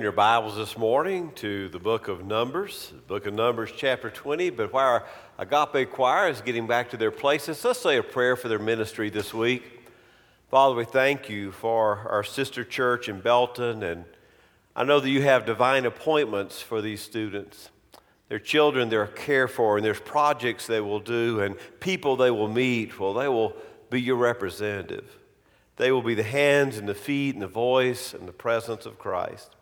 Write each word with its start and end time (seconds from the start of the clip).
your 0.00 0.12
Bibles 0.12 0.54
this 0.54 0.78
morning 0.78 1.32
to 1.34 1.68
the 1.70 1.80
book 1.80 2.06
of 2.06 2.24
Numbers, 2.24 2.92
book 3.08 3.26
of 3.26 3.34
Numbers, 3.34 3.72
chapter 3.76 4.10
20. 4.10 4.50
But 4.50 4.72
while 4.72 4.86
our 4.86 5.06
agape 5.38 5.90
choir 5.90 6.28
is 6.28 6.40
getting 6.40 6.68
back 6.68 6.90
to 6.90 6.96
their 6.96 7.10
places, 7.10 7.64
let's 7.64 7.80
say 7.80 7.96
a 7.96 8.02
prayer 8.04 8.36
for 8.36 8.46
their 8.46 8.60
ministry 8.60 9.10
this 9.10 9.34
week. 9.34 9.64
Father, 10.52 10.76
we 10.76 10.84
thank 10.84 11.28
you 11.28 11.50
for 11.50 12.08
our 12.10 12.22
sister 12.22 12.62
church 12.62 13.08
in 13.08 13.18
Belton, 13.18 13.82
and 13.82 14.04
I 14.76 14.84
know 14.84 15.00
that 15.00 15.10
you 15.10 15.22
have 15.22 15.44
divine 15.44 15.84
appointments 15.84 16.62
for 16.62 16.80
these 16.80 17.00
students. 17.00 17.70
Their 18.28 18.38
children 18.38 18.90
they're 18.90 19.08
cared 19.08 19.50
for, 19.50 19.78
and 19.78 19.84
there's 19.84 19.98
projects 19.98 20.68
they 20.68 20.80
will 20.80 21.00
do, 21.00 21.40
and 21.40 21.56
people 21.80 22.14
they 22.14 22.30
will 22.30 22.46
meet. 22.46 23.00
Well, 23.00 23.14
they 23.14 23.26
will 23.26 23.56
be 23.90 24.00
your 24.00 24.14
representative. 24.14 25.18
They 25.74 25.90
will 25.90 26.02
be 26.02 26.14
the 26.14 26.22
hands 26.22 26.78
and 26.78 26.88
the 26.88 26.94
feet 26.94 27.34
and 27.34 27.42
the 27.42 27.48
voice 27.48 28.14
and 28.14 28.28
the 28.28 28.32
presence 28.32 28.86
of 28.86 28.96
Christ. 28.96 29.56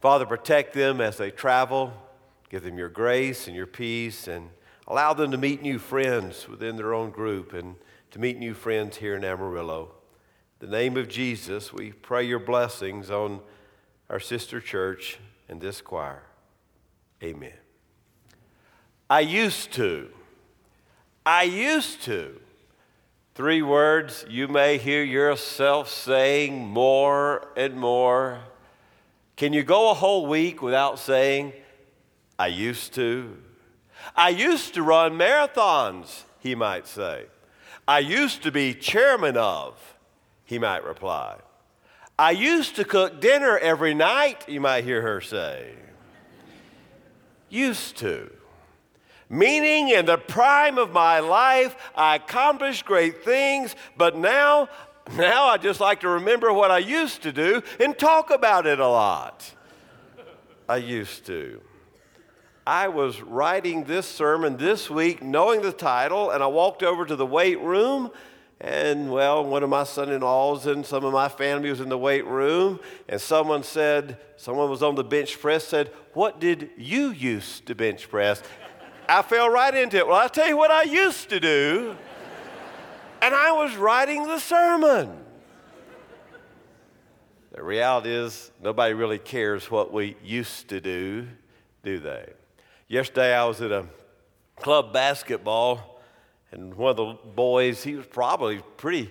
Father, 0.00 0.26
protect 0.26 0.74
them 0.74 1.00
as 1.00 1.16
they 1.16 1.30
travel. 1.30 1.92
Give 2.50 2.62
them 2.62 2.78
your 2.78 2.88
grace 2.88 3.46
and 3.46 3.56
your 3.56 3.66
peace 3.66 4.28
and 4.28 4.48
allow 4.86 5.12
them 5.12 5.30
to 5.32 5.36
meet 5.36 5.60
new 5.60 5.78
friends 5.78 6.48
within 6.48 6.76
their 6.76 6.94
own 6.94 7.10
group 7.10 7.52
and 7.52 7.74
to 8.12 8.18
meet 8.18 8.38
new 8.38 8.54
friends 8.54 8.96
here 8.96 9.16
in 9.16 9.24
Amarillo. 9.24 9.92
In 10.60 10.70
the 10.70 10.76
name 10.76 10.96
of 10.96 11.08
Jesus, 11.08 11.72
we 11.72 11.92
pray 11.92 12.24
your 12.24 12.38
blessings 12.38 13.10
on 13.10 13.40
our 14.08 14.20
sister 14.20 14.60
church 14.60 15.18
and 15.48 15.60
this 15.60 15.80
choir. 15.80 16.22
Amen. 17.22 17.52
I 19.10 19.20
used 19.20 19.72
to. 19.72 20.10
I 21.26 21.42
used 21.42 22.02
to. 22.02 22.40
Three 23.34 23.62
words 23.62 24.24
you 24.28 24.48
may 24.48 24.78
hear 24.78 25.02
yourself 25.02 25.88
saying 25.88 26.66
more 26.66 27.48
and 27.56 27.76
more 27.76 28.40
can 29.38 29.52
you 29.52 29.62
go 29.62 29.92
a 29.92 29.94
whole 29.94 30.26
week 30.26 30.60
without 30.62 30.98
saying, 30.98 31.52
I 32.40 32.48
used 32.48 32.92
to? 32.94 33.36
I 34.16 34.30
used 34.30 34.74
to 34.74 34.82
run 34.82 35.12
marathons, 35.12 36.24
he 36.40 36.56
might 36.56 36.88
say. 36.88 37.26
I 37.86 38.00
used 38.00 38.42
to 38.42 38.50
be 38.50 38.74
chairman 38.74 39.36
of, 39.36 39.96
he 40.44 40.58
might 40.58 40.82
reply. 40.82 41.36
I 42.18 42.32
used 42.32 42.74
to 42.76 42.84
cook 42.84 43.20
dinner 43.20 43.56
every 43.56 43.94
night, 43.94 44.48
you 44.48 44.60
might 44.60 44.82
hear 44.82 45.02
her 45.02 45.20
say. 45.20 45.70
Used 47.48 47.96
to. 47.98 48.32
Meaning, 49.30 49.90
in 49.90 50.06
the 50.06 50.18
prime 50.18 50.78
of 50.78 50.90
my 50.90 51.20
life, 51.20 51.76
I 51.94 52.16
accomplished 52.16 52.86
great 52.86 53.22
things, 53.24 53.76
but 53.96 54.16
now 54.16 54.68
now 55.16 55.46
I 55.46 55.56
just 55.56 55.80
like 55.80 56.00
to 56.00 56.08
remember 56.08 56.52
what 56.52 56.70
I 56.70 56.78
used 56.78 57.22
to 57.22 57.32
do 57.32 57.62
and 57.80 57.98
talk 57.98 58.30
about 58.30 58.66
it 58.66 58.78
a 58.78 58.88
lot. 58.88 59.54
I 60.68 60.76
used 60.76 61.24
to. 61.26 61.60
I 62.66 62.88
was 62.88 63.22
writing 63.22 63.84
this 63.84 64.06
sermon 64.06 64.58
this 64.58 64.90
week 64.90 65.22
knowing 65.22 65.62
the 65.62 65.72
title, 65.72 66.30
and 66.30 66.42
I 66.42 66.48
walked 66.48 66.82
over 66.82 67.06
to 67.06 67.16
the 67.16 67.24
weight 67.24 67.58
room. 67.60 68.10
And 68.60 69.10
well, 69.10 69.44
one 69.44 69.62
of 69.62 69.70
my 69.70 69.84
son 69.84 70.10
in 70.10 70.20
laws 70.20 70.66
and 70.66 70.84
some 70.84 71.04
of 71.04 71.12
my 71.12 71.28
family 71.28 71.70
was 71.70 71.80
in 71.80 71.88
the 71.88 71.96
weight 71.96 72.26
room, 72.26 72.80
and 73.08 73.18
someone 73.20 73.62
said, 73.62 74.18
someone 74.36 74.68
was 74.68 74.82
on 74.82 74.96
the 74.96 75.04
bench 75.04 75.40
press, 75.40 75.64
said, 75.64 75.90
What 76.12 76.40
did 76.40 76.70
you 76.76 77.10
used 77.10 77.66
to 77.66 77.74
bench 77.74 78.10
press? 78.10 78.42
I 79.08 79.22
fell 79.22 79.48
right 79.48 79.74
into 79.74 79.96
it. 79.96 80.06
Well, 80.06 80.16
I'll 80.16 80.28
tell 80.28 80.48
you 80.48 80.56
what 80.56 80.70
I 80.70 80.82
used 80.82 81.30
to 81.30 81.40
do 81.40 81.96
and 83.22 83.34
I 83.34 83.52
was 83.52 83.76
writing 83.76 84.26
the 84.26 84.38
sermon. 84.38 85.24
The 87.52 87.62
reality 87.62 88.10
is, 88.10 88.52
nobody 88.62 88.94
really 88.94 89.18
cares 89.18 89.70
what 89.70 89.92
we 89.92 90.16
used 90.22 90.68
to 90.68 90.80
do, 90.80 91.26
do 91.82 91.98
they? 91.98 92.32
Yesterday, 92.86 93.34
I 93.34 93.44
was 93.46 93.60
at 93.60 93.72
a 93.72 93.86
club 94.56 94.92
basketball, 94.92 96.00
and 96.52 96.74
one 96.74 96.90
of 96.90 96.96
the 96.96 97.18
boys, 97.34 97.82
he 97.82 97.96
was 97.96 98.06
probably 98.06 98.62
pretty, 98.76 99.10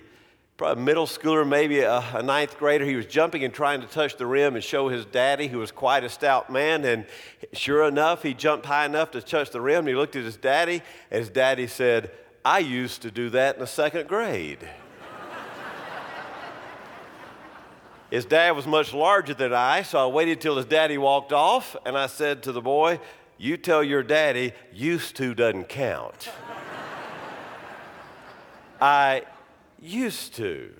probably 0.56 0.82
middle 0.82 1.06
schooler, 1.06 1.46
maybe 1.46 1.80
a, 1.80 2.02
a, 2.14 2.22
ninth 2.22 2.58
grader. 2.58 2.84
He 2.84 2.96
was 2.96 3.06
jumping 3.06 3.44
and 3.44 3.52
trying 3.52 3.82
to 3.82 3.86
touch 3.86 4.16
the 4.16 4.26
rim 4.26 4.54
and 4.54 4.64
show 4.64 4.88
his 4.88 5.04
daddy, 5.04 5.46
who 5.46 5.58
was 5.58 5.70
quite 5.70 6.02
a 6.02 6.08
stout 6.08 6.50
man. 6.50 6.84
And 6.84 7.06
sure 7.52 7.86
enough, 7.86 8.22
he 8.22 8.34
jumped 8.34 8.66
high 8.66 8.86
enough 8.86 9.10
to 9.10 9.20
touch 9.20 9.50
the 9.50 9.60
rim. 9.60 9.86
He 9.86 9.94
looked 9.94 10.16
at 10.16 10.24
his 10.24 10.36
daddy, 10.36 10.82
and 11.10 11.20
his 11.20 11.28
daddy 11.28 11.66
said, 11.66 12.10
I 12.48 12.60
used 12.60 13.02
to 13.02 13.10
do 13.10 13.28
that 13.28 13.56
in 13.56 13.60
the 13.60 13.66
second 13.66 14.08
grade. 14.08 14.66
his 18.10 18.24
dad 18.24 18.52
was 18.52 18.66
much 18.66 18.94
larger 18.94 19.34
than 19.34 19.52
I, 19.52 19.82
so 19.82 19.98
I 19.98 20.06
waited 20.06 20.40
till 20.40 20.56
his 20.56 20.64
daddy 20.64 20.96
walked 20.96 21.30
off, 21.30 21.76
and 21.84 21.94
I 21.94 22.06
said 22.06 22.42
to 22.44 22.52
the 22.52 22.62
boy, 22.62 23.00
You 23.36 23.58
tell 23.58 23.84
your 23.84 24.02
daddy, 24.02 24.54
used 24.72 25.14
to 25.16 25.34
doesn't 25.34 25.68
count. 25.68 26.30
I 28.80 29.24
used 29.78 30.34
to. 30.36 30.72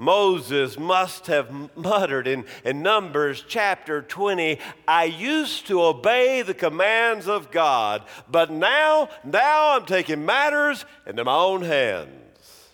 Moses 0.00 0.78
must 0.78 1.26
have 1.26 1.76
muttered 1.76 2.26
in, 2.26 2.46
in 2.64 2.80
Numbers 2.80 3.44
chapter 3.46 4.00
20, 4.00 4.58
I 4.88 5.04
used 5.04 5.66
to 5.66 5.82
obey 5.82 6.40
the 6.40 6.54
commands 6.54 7.28
of 7.28 7.50
God, 7.50 8.04
but 8.30 8.50
now, 8.50 9.10
now 9.22 9.76
I'm 9.76 9.84
taking 9.84 10.24
matters 10.24 10.86
into 11.06 11.22
my 11.22 11.36
own 11.36 11.60
hands. 11.60 12.68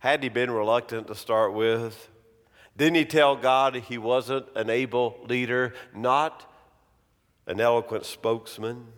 Had 0.00 0.22
he 0.22 0.28
been 0.28 0.50
reluctant 0.50 1.06
to 1.06 1.14
start 1.14 1.54
with? 1.54 2.10
Didn't 2.76 2.96
he 2.96 3.06
tell 3.06 3.34
God 3.34 3.74
he 3.74 3.96
wasn't 3.96 4.44
an 4.54 4.68
able 4.68 5.20
leader, 5.26 5.72
not 5.94 6.52
an 7.46 7.62
eloquent 7.62 8.04
spokesman? 8.04 8.88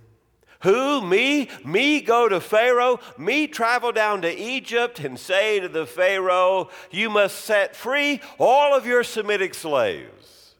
Who? 0.65 1.03
Me? 1.03 1.51
Me 1.63 2.01
go 2.01 2.27
to 2.27 2.41
Pharaoh? 2.41 2.99
Me 3.19 3.47
travel 3.47 3.93
down 3.93 4.23
to 4.23 4.35
Egypt 4.35 4.99
and 4.99 5.19
say 5.19 5.61
to 5.61 5.69
the 5.69 5.85
Pharaoh, 5.85 6.71
You 6.91 7.11
must 7.11 7.45
set 7.45 7.77
free 7.77 8.23
all 8.39 8.75
of 8.75 8.87
your 8.87 9.05
Semitic 9.05 9.53
slaves. 9.53 10.55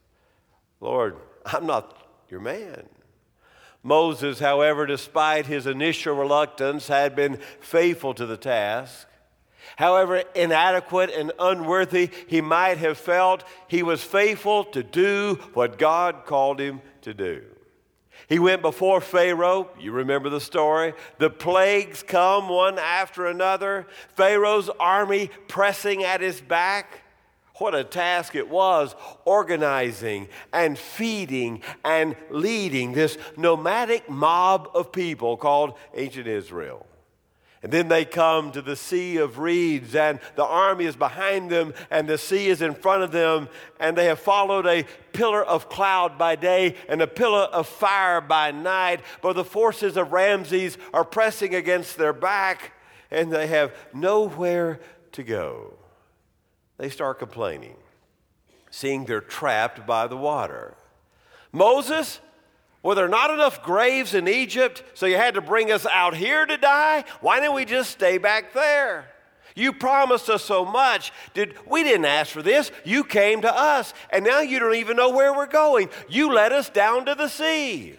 Lord, 0.79 1.17
I'm 1.47 1.65
not 1.65 1.97
your 2.29 2.41
man. 2.41 2.87
Moses, 3.83 4.41
however, 4.41 4.85
despite 4.85 5.47
his 5.47 5.67
initial 5.67 6.15
reluctance, 6.15 6.89
had 6.89 7.17
been 7.17 7.39
faithful 7.61 8.13
to 8.13 8.27
the 8.27 8.37
task. 8.37 9.09
However 9.77 10.23
inadequate 10.35 11.13
and 11.17 11.33
unworthy 11.39 12.11
he 12.27 12.43
might 12.43 12.77
have 12.77 12.99
felt, 12.99 13.43
he 13.69 13.83
was 13.83 14.05
faithful 14.05 14.65
to 14.65 14.83
do 14.83 15.39
what 15.55 15.79
God 15.79 16.27
called 16.27 16.61
him 16.61 16.83
to 17.01 17.15
do. 17.15 17.43
He 18.29 18.39
went 18.39 18.63
before 18.63 19.01
Pharaoh. 19.01 19.71
You 19.79 19.93
remember 19.93 20.31
the 20.31 20.41
story. 20.41 20.95
The 21.19 21.31
plagues 21.31 22.03
come 22.03 22.49
one 22.49 22.79
after 22.79 23.27
another. 23.27 23.87
Pharaoh's 24.17 24.71
army 24.81 25.31
pressing 25.49 26.05
at 26.05 26.21
his 26.21 26.41
back. 26.41 27.03
What 27.59 27.75
a 27.75 27.85
task 27.85 28.35
it 28.35 28.49
was 28.49 28.97
organizing 29.25 30.29
and 30.53 30.77
feeding 30.77 31.63
and 31.85 32.17
leading 32.31 32.93
this 32.93 33.17
nomadic 33.37 34.11
mob 34.11 34.71
of 34.75 34.91
people 34.91 35.37
called 35.37 35.75
ancient 35.95 36.27
Israel. 36.27 36.87
And 37.65 37.73
then 37.73 37.89
they 37.89 38.05
come 38.05 38.53
to 38.53 38.61
the 38.61 38.77
Sea 38.77 39.17
of 39.17 39.39
Reeds, 39.39 39.95
and 39.95 40.21
the 40.37 40.45
army 40.45 40.85
is 40.85 40.97
behind 40.97 41.51
them, 41.51 41.73
and 41.91 42.07
the 42.07 42.19
sea 42.19 42.49
is 42.49 42.61
in 42.61 42.75
front 42.75 43.03
of 43.03 43.11
them, 43.11 43.49
and 43.81 43.97
they 43.97 44.05
have 44.05 44.19
followed 44.19 44.67
a 44.67 44.85
pillar 45.15 45.43
of 45.43 45.71
cloud 45.71 46.19
by 46.19 46.37
day 46.37 46.77
and 46.91 47.01
a 47.01 47.07
pillar 47.07 47.45
of 47.45 47.67
fire 47.67 48.21
by 48.21 48.51
night. 48.51 49.01
But 49.23 49.33
the 49.33 49.45
forces 49.45 49.97
of 49.97 50.13
Ramses 50.13 50.77
are 50.93 51.07
pressing 51.07 51.55
against 51.55 51.97
their 51.97 52.13
back, 52.13 52.73
and 53.11 53.33
they 53.33 53.47
have 53.47 53.75
nowhere 53.95 54.79
to 55.13 55.23
go. 55.23 55.73
They 56.77 56.91
start 56.91 57.19
complaining, 57.19 57.77
seeing 58.71 59.07
they're 59.07 59.23
trapped 59.23 59.87
by 59.87 60.07
the 60.07 60.19
water. 60.19 60.75
Moses, 61.51 62.21
were 62.85 62.95
there 62.95 63.09
not 63.09 63.31
enough 63.31 63.63
graves 63.65 64.15
in 64.15 64.29
Egypt, 64.29 64.85
so 64.95 65.07
you 65.07 65.17
had 65.17 65.35
to 65.35 65.41
bring 65.41 65.73
us 65.73 65.87
out 65.87 66.15
here 66.15 66.47
to 66.47 66.57
die? 66.57 67.03
Why 67.21 67.41
didn't 67.41 67.57
we 67.57 67.65
just 67.65 67.91
stay 67.91 68.19
back 68.19 68.53
there? 68.53 69.09
You 69.57 69.73
promised 69.73 70.29
us 70.29 70.45
so 70.45 70.65
much. 70.65 71.13
Did 71.33 71.55
we 71.67 71.83
didn't 71.83 72.05
ask 72.05 72.31
for 72.31 72.43
this. 72.43 72.71
You 72.85 73.03
came 73.03 73.41
to 73.43 73.53
us, 73.53 73.95
and 74.11 74.25
now 74.25 74.41
you 74.41 74.59
don't 74.59 74.75
even 74.75 74.97
know 74.97 75.11
where 75.11 75.33
we're 75.33 75.47
going. 75.47 75.91
You 76.09 76.33
led 76.33 76.53
us 76.53 76.69
down 76.69 77.07
to 77.07 77.15
the 77.15 77.29
sea. 77.29 77.99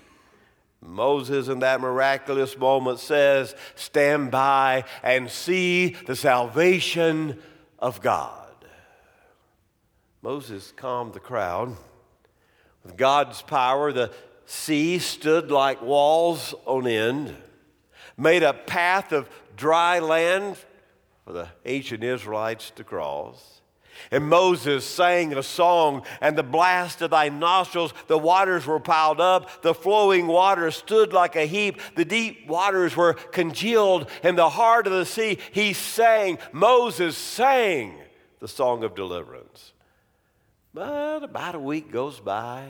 Moses 0.82 1.48
in 1.48 1.60
that 1.60 1.82
miraculous 1.82 2.58
moment 2.58 3.00
says, 3.00 3.56
"Stand 3.74 4.30
by 4.30 4.84
and 5.02 5.32
see 5.32 5.90
the 6.06 6.16
salvation 6.16 7.42
of 7.80 8.02
God." 8.02 8.54
Moses 10.22 10.74
calmed 10.76 11.14
the 11.14 11.20
crowd. 11.20 11.76
With 12.84 12.98
God's 12.98 13.42
power, 13.42 13.92
the 13.92 14.12
sea 14.45 15.00
stood 15.00 15.51
like 15.51 15.81
walls 15.81 16.53
on 16.65 16.88
end, 16.88 17.36
made 18.18 18.44
a 18.44 18.53
path 18.53 19.12
of 19.12 19.30
dry 19.56 20.00
land 20.00 20.57
for 21.25 21.33
the 21.33 21.47
ancient 21.65 22.03
Israelites 22.03 22.71
to 22.75 22.83
cross. 22.83 23.62
And 24.12 24.27
Moses 24.27 24.86
sang 24.86 25.33
a 25.33 25.42
song, 25.42 26.06
and 26.21 26.38
the 26.38 26.44
blast 26.44 27.01
of 27.01 27.12
thy 27.12 27.30
nostrils, 27.30 27.94
the 28.07 28.18
waters 28.18 28.65
were 28.65 28.80
piled 28.80 29.21
up, 29.21 29.62
the 29.62 29.74
flowing 29.74 30.27
waters 30.27 30.75
stood 30.75 31.13
like 31.13 31.36
a 31.36 31.45
heap, 31.45 31.80
the 31.95 32.06
deep 32.06 32.48
waters 32.48 32.95
were 32.95 33.13
congealed 33.13 34.09
in 34.24 34.36
the 34.36 34.50
heart 34.50 34.86
of 34.86 34.94
the 34.94 35.06
sea. 35.06 35.38
He 35.51 35.74
sang, 35.74 36.38
Moses 36.51 37.18
sang 37.18 37.95
the 38.39 38.48
song 38.48 38.83
of 38.83 38.95
deliverance. 38.95 39.74
But 40.74 41.24
about 41.24 41.56
a 41.56 41.59
week 41.59 41.89
goes 41.89 42.19
by, 42.19 42.68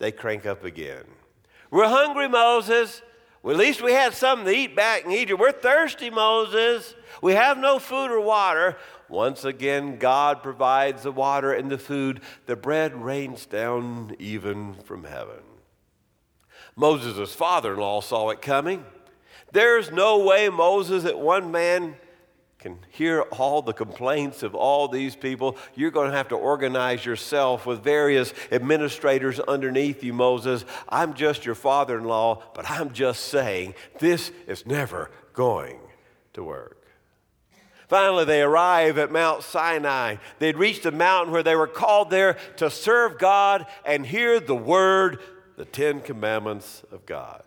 they 0.00 0.10
crank 0.10 0.46
up 0.46 0.64
again. 0.64 1.04
We're 1.70 1.88
hungry, 1.88 2.28
Moses. 2.28 3.02
Well, 3.42 3.54
at 3.54 3.60
least 3.60 3.82
we 3.82 3.92
had 3.92 4.12
something 4.12 4.46
to 4.46 4.52
eat 4.52 4.74
back 4.74 5.04
in 5.04 5.12
Egypt. 5.12 5.38
We're 5.38 5.52
thirsty, 5.52 6.10
Moses. 6.10 6.94
We 7.22 7.34
have 7.34 7.56
no 7.56 7.78
food 7.78 8.10
or 8.10 8.20
water. 8.20 8.76
Once 9.08 9.44
again, 9.44 9.98
God 9.98 10.42
provides 10.42 11.04
the 11.04 11.12
water 11.12 11.52
and 11.52 11.70
the 11.70 11.78
food. 11.78 12.20
The 12.46 12.56
bread 12.56 12.94
rains 12.94 13.46
down 13.46 14.16
even 14.18 14.74
from 14.74 15.04
heaven. 15.04 15.42
Moses' 16.76 17.34
father 17.34 17.74
in 17.74 17.80
law 17.80 18.00
saw 18.00 18.30
it 18.30 18.42
coming. 18.42 18.84
There's 19.52 19.90
no 19.90 20.24
way, 20.24 20.48
Moses, 20.48 21.04
that 21.04 21.18
one 21.18 21.50
man 21.50 21.96
can 22.60 22.78
hear 22.90 23.22
all 23.22 23.62
the 23.62 23.72
complaints 23.72 24.42
of 24.42 24.54
all 24.54 24.86
these 24.86 25.16
people. 25.16 25.56
You're 25.74 25.90
going 25.90 26.10
to 26.10 26.16
have 26.16 26.28
to 26.28 26.36
organize 26.36 27.06
yourself 27.06 27.64
with 27.64 27.82
various 27.82 28.34
administrators 28.52 29.40
underneath 29.40 30.04
you, 30.04 30.12
Moses. 30.12 30.66
I'm 30.88 31.14
just 31.14 31.46
your 31.46 31.54
father 31.54 31.96
in 31.96 32.04
law, 32.04 32.42
but 32.54 32.70
I'm 32.70 32.92
just 32.92 33.24
saying 33.26 33.74
this 33.98 34.30
is 34.46 34.66
never 34.66 35.10
going 35.32 35.80
to 36.34 36.44
work. 36.44 36.86
Finally, 37.88 38.26
they 38.26 38.42
arrive 38.42 38.98
at 38.98 39.10
Mount 39.10 39.42
Sinai. 39.42 40.16
They'd 40.38 40.56
reached 40.56 40.84
the 40.84 40.92
mountain 40.92 41.32
where 41.32 41.42
they 41.42 41.56
were 41.56 41.66
called 41.66 42.10
there 42.10 42.34
to 42.58 42.70
serve 42.70 43.18
God 43.18 43.66
and 43.84 44.06
hear 44.06 44.38
the 44.38 44.54
word, 44.54 45.18
the 45.56 45.64
Ten 45.64 46.00
Commandments 46.00 46.84
of 46.92 47.06
God. 47.06 47.42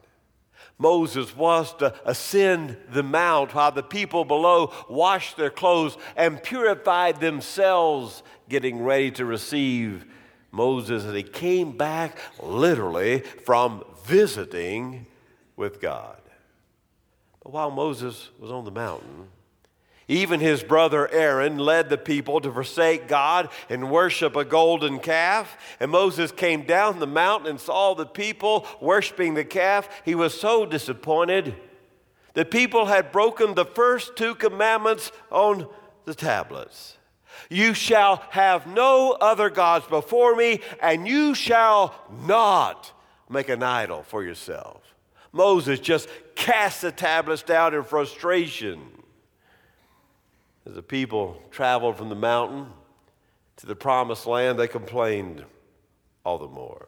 Moses 0.78 1.36
was 1.36 1.74
to 1.76 1.94
ascend 2.06 2.78
the 2.90 3.04
mount 3.04 3.54
while 3.54 3.72
the 3.72 3.84
people 3.84 4.26
below 4.26 4.74
washed 4.90 5.38
their 5.38 5.50
clothes 5.50 5.98
and 6.16 6.42
purified 6.42 7.20
themselves, 7.20 8.24
getting 8.50 8.84
ready 8.84 9.12
to 9.12 9.26
receive 9.26 10.06
Moses 10.52 11.04
as 11.04 11.14
he 11.14 11.24
came 11.24 11.76
back 11.76 12.18
literally 12.42 13.20
from 13.20 13.84
visiting 14.06 15.06
with 15.56 15.82
God. 15.82 16.22
But 17.42 17.52
while 17.52 17.72
Moses 17.72 18.30
was 18.40 18.52
on 18.52 18.64
the 18.64 18.72
mountain, 18.72 19.28
even 20.08 20.40
his 20.40 20.64
brother 20.64 21.10
Aaron 21.12 21.58
led 21.58 21.90
the 21.90 21.98
people 21.98 22.42
to 22.42 22.52
forsake 22.52 23.08
God 23.08 23.50
and 23.70 23.90
worship 23.90 24.36
a 24.36 24.44
golden 24.44 25.00
calf. 25.00 25.58
And 25.80 25.92
Moses 25.92 26.32
came 26.32 26.64
down 26.64 27.00
the 27.00 27.08
mountain 27.08 27.50
and 27.50 27.60
saw 27.60 27.94
the 27.94 28.06
people 28.06 28.68
worshiping 28.82 29.34
the 29.34 29.46
calf. 29.46 29.88
He 30.04 30.16
was 30.16 30.40
so 30.40 30.66
disappointed. 30.66 31.56
The 32.34 32.46
people 32.46 32.86
had 32.86 33.12
broken 33.12 33.54
the 33.54 33.66
first 33.66 34.16
two 34.16 34.36
commandments 34.36 35.12
on 35.32 35.68
the 36.06 36.16
tablets. 36.16 36.98
You 37.50 37.74
shall 37.74 38.18
have 38.30 38.68
no 38.68 39.12
other 39.12 39.50
gods 39.50 39.86
before 39.88 40.36
me, 40.36 40.62
and 40.82 41.08
you 41.08 41.36
shall 41.36 41.94
not 42.26 42.92
make 43.30 43.50
an 43.50 43.64
idol 43.64 44.04
for 44.04 44.24
yourself. 44.24 44.82
Moses 45.32 45.80
just 45.80 46.10
cast 46.36 46.82
the 46.82 46.92
tablets 46.92 47.44
down 47.44 47.74
in 47.74 47.84
frustration. 47.84 48.82
As 50.66 50.76
the 50.76 50.82
people 50.82 51.42
traveled 51.52 51.98
from 51.98 52.10
the 52.10 52.16
mountain 52.16 52.68
to 53.58 53.66
the 53.66 53.76
promised 53.76 54.26
land, 54.26 54.58
they 54.58 54.68
complained 54.68 55.44
all 56.26 56.38
the 56.38 56.48
more. 56.48 56.88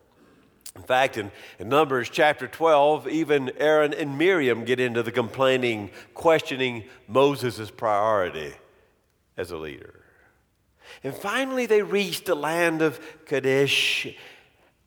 In 0.76 0.84
fact, 0.84 1.18
in, 1.18 1.32
in, 1.58 1.70
Numbers 1.70 2.10
chapter 2.10 2.48
12, 2.48 3.08
even 3.08 3.52
Aaron 3.58 3.94
and 3.94 4.18
Miriam 4.18 4.66
get 4.66 4.80
into 4.80 5.04
the 5.04 5.12
complaining, 5.12 5.90
questioning 6.14 6.84
Moses' 7.08 7.72
priority 7.72 8.54
as 9.38 9.52
a 9.52 9.58
leader. 9.58 10.02
And 11.04 11.14
finally, 11.14 11.66
they 11.66 11.82
reach 11.82 12.24
the 12.24 12.36
land 12.36 12.82
of 12.82 13.00
Kadesh, 13.26 14.08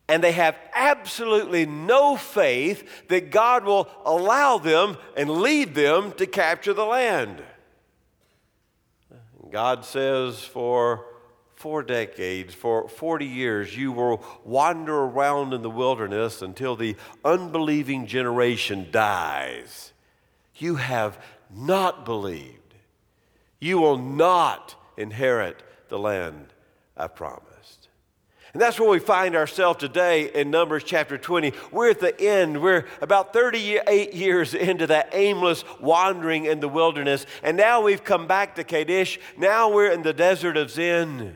and 0.07 0.23
they 0.23 0.31
have 0.31 0.55
absolutely 0.73 1.65
no 1.65 2.15
faith 2.15 3.07
that 3.07 3.31
God 3.31 3.65
will 3.65 3.87
allow 4.05 4.57
them 4.57 4.97
and 5.17 5.29
lead 5.29 5.75
them 5.75 6.11
to 6.13 6.25
capture 6.27 6.73
the 6.73 6.85
land. 6.85 7.41
God 9.51 9.85
says, 9.85 10.39
for 10.39 11.05
four 11.55 11.83
decades, 11.83 12.53
for 12.53 12.87
40 12.87 13.25
years, 13.25 13.75
you 13.75 13.91
will 13.91 14.23
wander 14.45 14.95
around 14.95 15.53
in 15.53 15.61
the 15.61 15.69
wilderness 15.69 16.41
until 16.41 16.75
the 16.75 16.95
unbelieving 17.25 18.07
generation 18.07 18.87
dies. 18.91 19.91
You 20.55 20.75
have 20.75 21.21
not 21.53 22.05
believed. 22.05 22.75
You 23.59 23.79
will 23.79 23.97
not 23.97 24.75
inherit 24.95 25.61
the 25.89 25.99
land 25.99 26.53
I 26.95 27.07
promised. 27.07 27.48
And 28.53 28.61
that's 28.61 28.79
where 28.79 28.89
we 28.89 28.99
find 28.99 29.35
ourselves 29.35 29.79
today 29.79 30.31
in 30.33 30.49
Numbers 30.49 30.83
chapter 30.83 31.17
20. 31.17 31.53
We're 31.71 31.91
at 31.91 31.99
the 31.99 32.19
end. 32.19 32.61
We're 32.61 32.87
about 32.99 33.31
38 33.31 34.13
years 34.13 34.55
into 34.55 34.87
that 34.87 35.09
aimless 35.13 35.63
wandering 35.79 36.45
in 36.45 36.59
the 36.59 36.67
wilderness. 36.67 37.27
And 37.43 37.57
now 37.57 37.81
we've 37.81 38.03
come 38.03 38.25
back 38.25 38.55
to 38.55 38.63
Kadesh. 38.63 39.19
Now 39.37 39.71
we're 39.71 39.91
in 39.91 40.01
the 40.01 40.13
desert 40.13 40.57
of 40.57 40.71
Zin. 40.71 41.35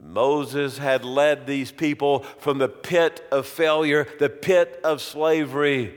Moses 0.00 0.78
had 0.78 1.04
led 1.04 1.46
these 1.46 1.70
people 1.70 2.20
from 2.38 2.58
the 2.58 2.68
pit 2.68 3.26
of 3.30 3.46
failure, 3.46 4.06
the 4.18 4.28
pit 4.28 4.80
of 4.82 5.00
slavery. 5.00 5.94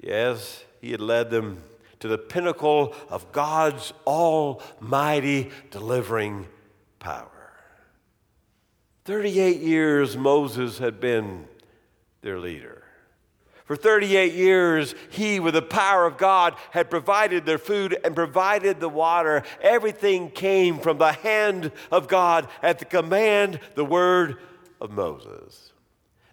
Yes, 0.00 0.64
he 0.80 0.92
had 0.92 1.00
led 1.00 1.30
them 1.30 1.62
to 2.00 2.08
the 2.08 2.18
pinnacle 2.18 2.94
of 3.08 3.32
God's 3.32 3.92
almighty 4.06 5.50
delivering 5.70 6.48
power. 6.98 7.31
38 9.04 9.60
years 9.60 10.16
Moses 10.16 10.78
had 10.78 11.00
been 11.00 11.46
their 12.20 12.38
leader. 12.38 12.82
For 13.64 13.76
38 13.76 14.34
years, 14.34 14.94
he, 15.10 15.40
with 15.40 15.54
the 15.54 15.62
power 15.62 16.04
of 16.04 16.18
God, 16.18 16.56
had 16.70 16.90
provided 16.90 17.46
their 17.46 17.58
food 17.58 17.96
and 18.04 18.14
provided 18.14 18.80
the 18.80 18.88
water. 18.88 19.44
Everything 19.60 20.30
came 20.30 20.78
from 20.78 20.98
the 20.98 21.12
hand 21.12 21.72
of 21.90 22.06
God 22.06 22.48
at 22.62 22.78
the 22.78 22.84
command, 22.84 23.60
the 23.74 23.84
word 23.84 24.38
of 24.80 24.90
Moses. 24.90 25.71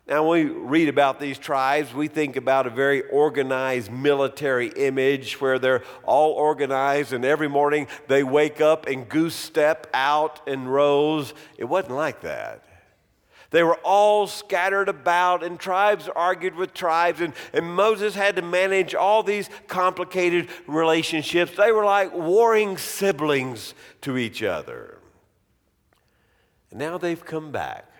Now, 0.10 0.28
when 0.28 0.48
we 0.48 0.52
read 0.52 0.90
about 0.90 1.20
these 1.20 1.38
tribes, 1.38 1.94
we 1.94 2.08
think 2.08 2.36
about 2.36 2.66
a 2.66 2.72
very 2.72 3.08
organized 3.10 3.92
military 3.92 4.70
image 4.70 5.40
where 5.40 5.60
they're 5.60 5.84
all 6.04 6.32
organized 6.32 7.14
and 7.14 7.24
every 7.24 7.48
morning 7.48 7.86
they 8.08 8.24
wake 8.24 8.60
up 8.60 8.88
and 8.88 9.08
goose 9.08 9.36
step 9.36 9.86
out 9.94 10.48
in 10.48 10.68
rows. 10.68 11.36
It 11.60 11.66
wasn't 11.66 11.94
like 11.94 12.22
that. 12.22 12.64
They 13.52 13.62
were 13.62 13.78
all 13.84 14.26
scattered 14.26 14.90
about, 14.90 15.44
and 15.44 15.60
tribes 15.60 16.10
argued 16.16 16.56
with 16.56 16.74
tribes, 16.74 17.22
and, 17.22 17.34
and 17.54 17.66
Moses 17.66 18.16
had 18.16 18.36
to 18.36 18.42
manage 18.42 18.96
all 18.96 19.22
these 19.22 19.50
complicated 19.68 20.50
relationships. 20.68 21.56
They 21.56 21.72
were 21.72 21.86
like 21.86 22.14
warring 22.14 22.78
siblings 22.78 23.76
to 24.02 24.18
each 24.18 24.42
other. 24.42 24.98
And 26.72 26.80
now 26.80 26.98
they've 26.98 27.24
come 27.24 27.52
back 27.52 27.92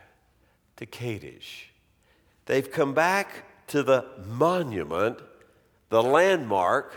to 0.78 0.86
Kadesh. 0.86 1.69
They've 2.50 2.72
come 2.72 2.96
back 2.96 3.46
to 3.68 3.84
the 3.84 4.08
monument, 4.26 5.20
the 5.90 6.02
landmark 6.02 6.96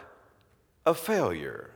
of 0.87 0.99
failure. 0.99 1.71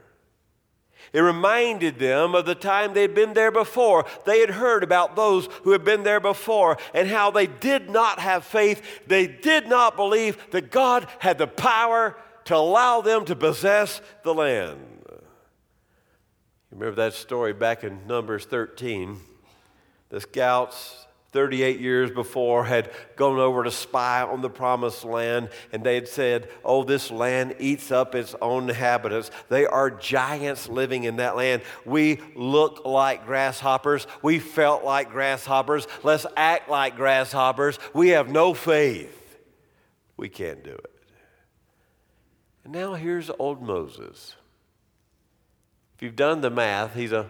It 1.12 1.20
reminded 1.20 1.98
them 1.98 2.34
of 2.34 2.46
the 2.46 2.54
time 2.54 2.94
they'd 2.94 3.14
been 3.14 3.34
there 3.34 3.50
before. 3.50 4.06
They 4.24 4.40
had 4.40 4.48
heard 4.48 4.82
about 4.82 5.14
those 5.14 5.50
who 5.62 5.72
had 5.72 5.84
been 5.84 6.04
there 6.04 6.20
before 6.20 6.78
and 6.94 7.06
how 7.06 7.30
they 7.30 7.46
did 7.46 7.90
not 7.90 8.18
have 8.18 8.46
faith. 8.46 9.06
They 9.06 9.26
did 9.26 9.68
not 9.68 9.94
believe 9.94 10.38
that 10.52 10.70
God 10.70 11.06
had 11.18 11.36
the 11.36 11.46
power 11.46 12.16
to 12.46 12.56
allow 12.56 13.02
them 13.02 13.26
to 13.26 13.36
possess 13.36 14.00
the 14.22 14.32
land. 14.32 14.80
You 15.10 15.18
remember 16.70 16.96
that 16.96 17.12
story 17.12 17.52
back 17.52 17.84
in 17.84 18.06
Numbers 18.06 18.46
13? 18.46 19.20
The 20.08 20.22
scouts 20.22 21.05
38 21.36 21.80
years 21.80 22.10
before 22.10 22.64
had 22.64 22.90
gone 23.14 23.38
over 23.38 23.62
to 23.62 23.70
spy 23.70 24.22
on 24.22 24.40
the 24.40 24.48
promised 24.48 25.04
land 25.04 25.50
and 25.70 25.84
they 25.84 25.94
had 25.94 26.08
said, 26.08 26.48
Oh, 26.64 26.82
this 26.82 27.10
land 27.10 27.56
eats 27.58 27.90
up 27.92 28.14
its 28.14 28.34
own 28.40 28.70
inhabitants. 28.70 29.30
They 29.50 29.66
are 29.66 29.90
giants 29.90 30.66
living 30.66 31.04
in 31.04 31.16
that 31.16 31.36
land. 31.36 31.60
We 31.84 32.22
look 32.34 32.86
like 32.86 33.26
grasshoppers. 33.26 34.06
We 34.22 34.38
felt 34.38 34.82
like 34.82 35.10
grasshoppers. 35.10 35.86
Let's 36.02 36.24
act 36.38 36.70
like 36.70 36.96
grasshoppers. 36.96 37.78
We 37.92 38.08
have 38.08 38.30
no 38.30 38.54
faith. 38.54 39.38
We 40.16 40.30
can't 40.30 40.64
do 40.64 40.72
it. 40.72 40.92
And 42.64 42.72
now 42.72 42.94
here's 42.94 43.28
old 43.38 43.60
Moses. 43.60 44.36
If 45.96 46.02
you've 46.02 46.16
done 46.16 46.40
the 46.40 46.48
math, 46.48 46.94
he's 46.94 47.12
a 47.12 47.28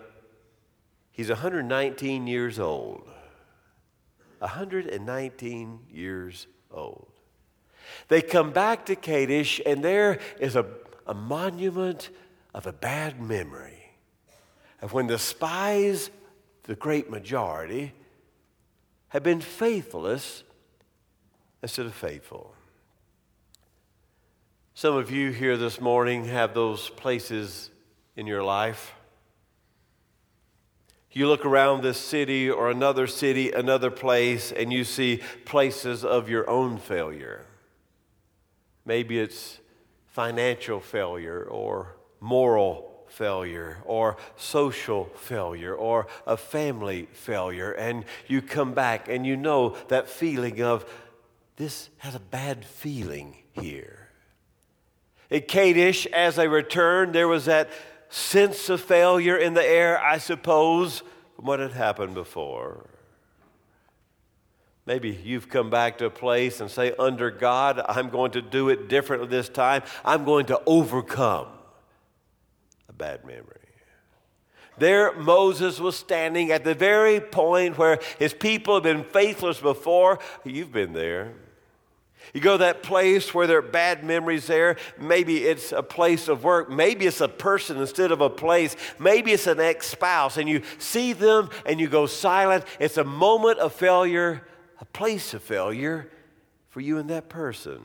He's 1.11 1.31
119 1.31 2.27
years 2.27 2.61
old. 2.61 3.09
119 4.39 5.81
years 5.91 6.47
old. 6.71 7.09
They 8.09 8.23
come 8.23 8.53
back 8.53 8.87
to 8.87 8.97
Kadesh, 8.97 9.61
and 9.65 9.85
there 9.85 10.19
is 10.39 10.57
a, 10.57 10.67
a 11.07 11.15
monument 11.15 12.11
of 12.55 12.67
a 12.67 12.73
bad 12.73 13.21
memory 13.21 13.93
of 14.83 14.93
when 14.93 15.07
the 15.07 15.19
spies, 15.19 16.11
the 16.65 16.75
great 16.75 17.11
majority, 17.11 17.93
have 19.09 19.23
been 19.23 19.41
faithless 19.41 20.43
instead 21.63 21.87
of 21.87 21.95
faithful. 21.95 22.55
Some 24.75 24.95
of 24.95 25.11
you 25.11 25.31
here 25.31 25.57
this 25.57 25.81
morning 25.81 26.27
have 26.27 26.53
those 26.53 26.91
places 26.91 27.71
in 28.15 28.27
your 28.27 28.43
life. 28.43 28.95
You 31.13 31.29
look 31.29 31.47
around 31.47 31.83
this 31.83 31.99
city 31.99 32.51
or 32.51 32.71
another 32.71 33.07
city, 33.07 33.51
another 33.51 33.91
place, 33.91 34.53
and 34.53 34.73
you 34.73 34.85
see 34.85 35.23
places 35.45 36.05
of 36.05 36.29
your 36.29 36.49
own 36.49 36.77
failure. 36.79 37.47
Maybe 38.85 39.19
it's 39.19 39.59
financial 40.07 40.81
failure 40.81 41.43
or 41.45 41.97
moral 42.21 43.05
failure 43.09 43.79
or 43.85 44.17
social 44.37 45.07
failure 45.17 45.75
or 45.75 46.07
a 46.27 46.37
family 46.37 47.09
failure. 47.13 47.73
And 47.73 48.05
you 48.27 48.43
come 48.43 48.75
back 48.75 49.09
and 49.09 49.27
you 49.27 49.37
know 49.37 49.77
that 49.89 50.09
feeling 50.09 50.61
of 50.61 50.85
this 51.57 51.89
has 51.99 52.15
a 52.15 52.21
bad 52.21 52.65
feeling 52.65 53.37
here. 53.53 54.11
At 55.31 55.49
Kadesh, 55.49 56.07
as 56.07 56.39
I 56.39 56.45
returned, 56.45 57.15
there 57.15 57.27
was 57.27 57.47
that 57.47 57.71
sense 58.17 58.71
of 58.71 58.81
failure 58.81 59.37
in 59.37 59.53
the 59.53 59.65
air, 59.65 60.03
I 60.03 60.17
suppose, 60.17 61.03
from 61.35 61.45
what 61.45 61.61
had 61.61 61.73
happened 61.73 62.15
before. 62.15 62.87
Maybe 64.87 65.11
you've 65.11 65.51
come 65.51 65.69
back 65.69 65.99
to 65.99 66.07
a 66.07 66.11
place 66.11 66.61
and 66.61 66.71
say, 66.71 66.95
under 66.99 67.31
God, 67.31 67.83
I'm 67.87 68.09
going 68.09 68.31
to 68.33 68.41
do 68.41 68.71
it 68.71 68.89
differently 68.89 69.29
this 69.29 69.51
time. 69.51 69.83
I'm 70.05 70.25
going 70.25 70.47
to 70.47 70.63
overcome 70.65 71.49
a 72.89 72.93
bad 72.93 73.25
memory. 73.27 73.43
There, 74.79 75.13
Moses 75.15 75.79
was 75.79 75.97
standing 75.97 76.51
at 76.53 76.65
the 76.65 76.75
very 76.75 77.21
point 77.21 77.77
where 77.77 77.99
his 78.19 78.33
people 78.33 78.75
had 78.75 78.83
been 78.83 79.05
faithless 79.05 79.61
before. 79.61 80.21
You've 80.45 80.73
been 80.73 80.93
there. 80.93 81.35
You 82.35 82.41
go 82.41 82.53
to 82.53 82.59
that 82.59 82.83
place 82.83 83.33
where 83.33 83.47
there 83.47 83.59
are 83.59 83.63
bad 83.63 84.05
memories 84.05 84.47
there. 84.47 84.77
Maybe 84.99 85.45
it's 85.45 85.73
a 85.73 85.83
place 85.83 86.29
of 86.29 86.45
work. 86.45 86.71
Maybe 86.71 87.07
it's 87.07 87.21
a 87.21 87.29
person 87.29 87.79
instead 87.79 88.13
of 88.13 88.21
a 88.21 88.31
place. 88.31 88.77
Maybe 88.99 89.33
it's 89.33 89.47
an 89.47 89.61
ex 89.61 89.87
spouse, 89.87 90.37
and 90.37 90.49
you 90.49 90.63
see 90.79 91.13
them 91.13 91.51
and 91.65 91.81
you 91.81 91.89
go 91.89 92.07
silent. 92.07 92.65
It's 92.79 92.97
a 92.97 93.05
moment 93.05 93.59
of 93.59 93.73
failure, 93.73 94.47
a 94.81 94.85
place 94.85 95.35
of 95.35 95.43
failure 95.43 96.11
for 96.69 96.81
you 96.81 96.99
and 96.99 97.09
that 97.09 97.29
person, 97.29 97.81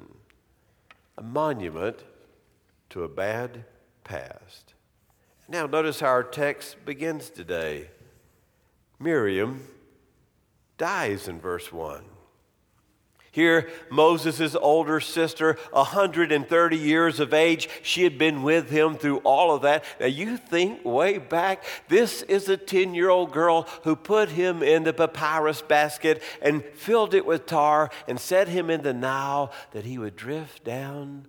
a 1.18 1.24
monument 1.24 2.04
to 2.90 3.04
a 3.04 3.08
bad 3.08 3.64
past. 4.04 4.74
Now, 5.48 5.66
notice 5.66 6.00
how 6.00 6.08
our 6.08 6.24
text 6.24 6.84
begins 6.86 7.30
today. 7.30 7.90
Miriam 9.00 9.68
dies 10.78 11.28
in 11.28 11.40
verse 11.40 11.72
1. 11.72 12.11
Here, 13.34 13.70
Moses' 13.90 14.56
older 14.56 15.00
sister, 15.00 15.58
130 15.72 16.78
years 16.78 17.22
of 17.22 17.34
age, 17.34 17.70
she 17.82 18.04
had 18.04 18.18
been 18.18 18.44
with 18.44 18.70
him 18.70 18.96
through 18.96 19.20
all 19.20 19.56
of 19.56 19.62
that. 19.62 19.86
Now, 20.02 20.08
you 20.08 20.36
think 20.36 20.84
way 20.84 21.18
back, 21.18 21.64
this 21.88 22.24
is 22.24 22.50
a 22.50 22.58
10 22.58 22.94
year 22.94 23.10
old 23.10 23.32
girl 23.32 23.70
who 23.86 23.96
put 23.96 24.30
him 24.30 24.62
in 24.62 24.84
the 24.84 24.92
papyrus 24.92 25.62
basket 25.62 26.22
and 26.42 26.62
filled 26.76 27.14
it 27.14 27.26
with 27.26 27.46
tar 27.46 27.90
and 28.06 28.20
set 28.20 28.50
him 28.50 28.70
in 28.70 28.82
the 28.82 28.94
Nile 28.94 29.54
that 29.72 29.86
he 29.86 29.98
would 29.98 30.18
drift 30.18 30.66
down 30.66 31.26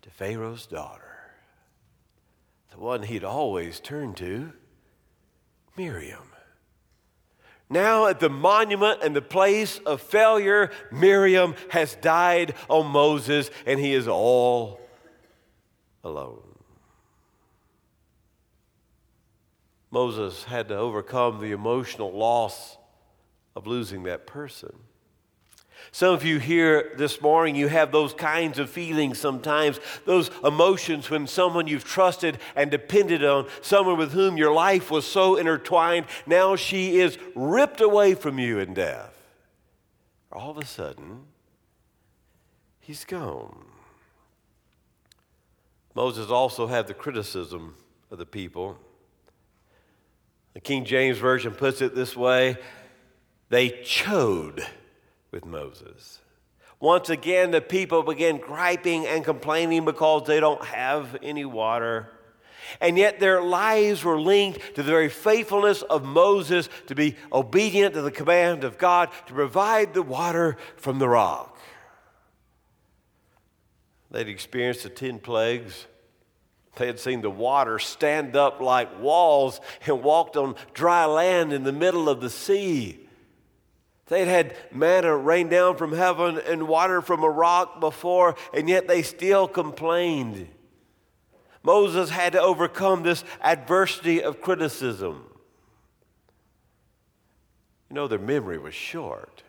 to 0.00 0.08
Pharaoh's 0.08 0.66
daughter, 0.66 1.34
the 2.70 2.78
one 2.78 3.02
he'd 3.02 3.24
always 3.24 3.78
turned 3.78 4.16
to, 4.16 4.54
Miriam. 5.76 6.30
Now, 7.72 8.06
at 8.06 8.18
the 8.18 8.28
monument 8.28 8.98
and 9.00 9.14
the 9.14 9.22
place 9.22 9.78
of 9.86 10.02
failure, 10.02 10.72
Miriam 10.90 11.54
has 11.68 11.94
died 11.94 12.54
on 12.68 12.88
Moses, 12.88 13.48
and 13.64 13.78
he 13.78 13.94
is 13.94 14.08
all 14.08 14.80
alone. 16.02 16.42
Moses 19.92 20.42
had 20.44 20.68
to 20.68 20.76
overcome 20.76 21.40
the 21.40 21.52
emotional 21.52 22.12
loss 22.12 22.76
of 23.54 23.68
losing 23.68 24.02
that 24.02 24.26
person. 24.26 24.76
Some 25.92 26.14
of 26.14 26.24
you 26.24 26.38
here 26.38 26.92
this 26.96 27.20
morning, 27.20 27.56
you 27.56 27.68
have 27.68 27.92
those 27.92 28.14
kinds 28.14 28.58
of 28.58 28.70
feelings 28.70 29.18
sometimes, 29.18 29.80
those 30.04 30.30
emotions 30.44 31.10
when 31.10 31.26
someone 31.26 31.66
you've 31.66 31.84
trusted 31.84 32.38
and 32.54 32.70
depended 32.70 33.24
on, 33.24 33.48
someone 33.60 33.98
with 33.98 34.12
whom 34.12 34.36
your 34.36 34.52
life 34.52 34.90
was 34.90 35.04
so 35.06 35.36
intertwined, 35.36 36.06
now 36.26 36.56
she 36.56 37.00
is 37.00 37.18
ripped 37.34 37.80
away 37.80 38.14
from 38.14 38.38
you 38.38 38.58
in 38.58 38.74
death. 38.74 39.16
All 40.32 40.50
of 40.50 40.58
a 40.58 40.64
sudden, 40.64 41.22
he's 42.78 43.04
gone. 43.04 43.64
Moses 45.94 46.30
also 46.30 46.68
had 46.68 46.86
the 46.86 46.94
criticism 46.94 47.74
of 48.10 48.18
the 48.18 48.26
people. 48.26 48.78
The 50.54 50.60
King 50.60 50.84
James 50.84 51.18
Version 51.18 51.52
puts 51.52 51.80
it 51.80 51.94
this 51.94 52.16
way 52.16 52.56
they 53.48 53.70
chode 53.70 54.64
with 55.30 55.44
Moses. 55.44 56.20
Once 56.80 57.10
again, 57.10 57.50
the 57.50 57.60
people 57.60 58.02
began 58.02 58.38
griping 58.38 59.06
and 59.06 59.24
complaining 59.24 59.84
because 59.84 60.26
they 60.26 60.40
don't 60.40 60.64
have 60.64 61.16
any 61.22 61.44
water. 61.44 62.10
And 62.80 62.96
yet 62.96 63.20
their 63.20 63.42
lives 63.42 64.04
were 64.04 64.18
linked 64.18 64.76
to 64.76 64.82
the 64.82 64.90
very 64.90 65.08
faithfulness 65.08 65.82
of 65.82 66.04
Moses 66.04 66.68
to 66.86 66.94
be 66.94 67.16
obedient 67.32 67.94
to 67.94 68.02
the 68.02 68.10
command 68.10 68.64
of 68.64 68.78
God 68.78 69.10
to 69.26 69.34
provide 69.34 69.92
the 69.92 70.02
water 70.02 70.56
from 70.76 70.98
the 70.98 71.08
rock. 71.08 71.58
They'd 74.10 74.28
experienced 74.28 74.82
the 74.82 74.88
10 74.88 75.18
plagues. 75.18 75.86
They 76.76 76.86
had 76.86 76.98
seen 76.98 77.20
the 77.20 77.30
water 77.30 77.78
stand 77.78 78.36
up 78.36 78.60
like 78.60 79.00
walls 79.00 79.60
and 79.86 80.02
walked 80.02 80.36
on 80.36 80.54
dry 80.72 81.04
land 81.04 81.52
in 81.52 81.64
the 81.64 81.72
middle 81.72 82.08
of 82.08 82.20
the 82.20 82.30
sea. 82.30 83.06
They'd 84.10 84.26
had 84.26 84.56
manna 84.72 85.16
rain 85.16 85.48
down 85.48 85.76
from 85.76 85.92
heaven 85.92 86.40
and 86.44 86.66
water 86.66 87.00
from 87.00 87.22
a 87.22 87.30
rock 87.30 87.78
before, 87.78 88.34
and 88.52 88.68
yet 88.68 88.88
they 88.88 89.02
still 89.02 89.46
complained. 89.46 90.48
Moses 91.62 92.10
had 92.10 92.32
to 92.32 92.42
overcome 92.42 93.04
this 93.04 93.22
adversity 93.40 94.20
of 94.20 94.40
criticism. 94.40 95.24
You 97.88 97.94
know, 97.94 98.08
their 98.08 98.18
memory 98.18 98.58
was 98.58 98.74
short. 98.74 99.44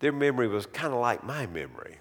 Their 0.00 0.12
memory 0.12 0.46
was 0.46 0.66
kind 0.66 0.92
of 0.92 1.00
like 1.00 1.24
my 1.24 1.46
memory. 1.46 1.96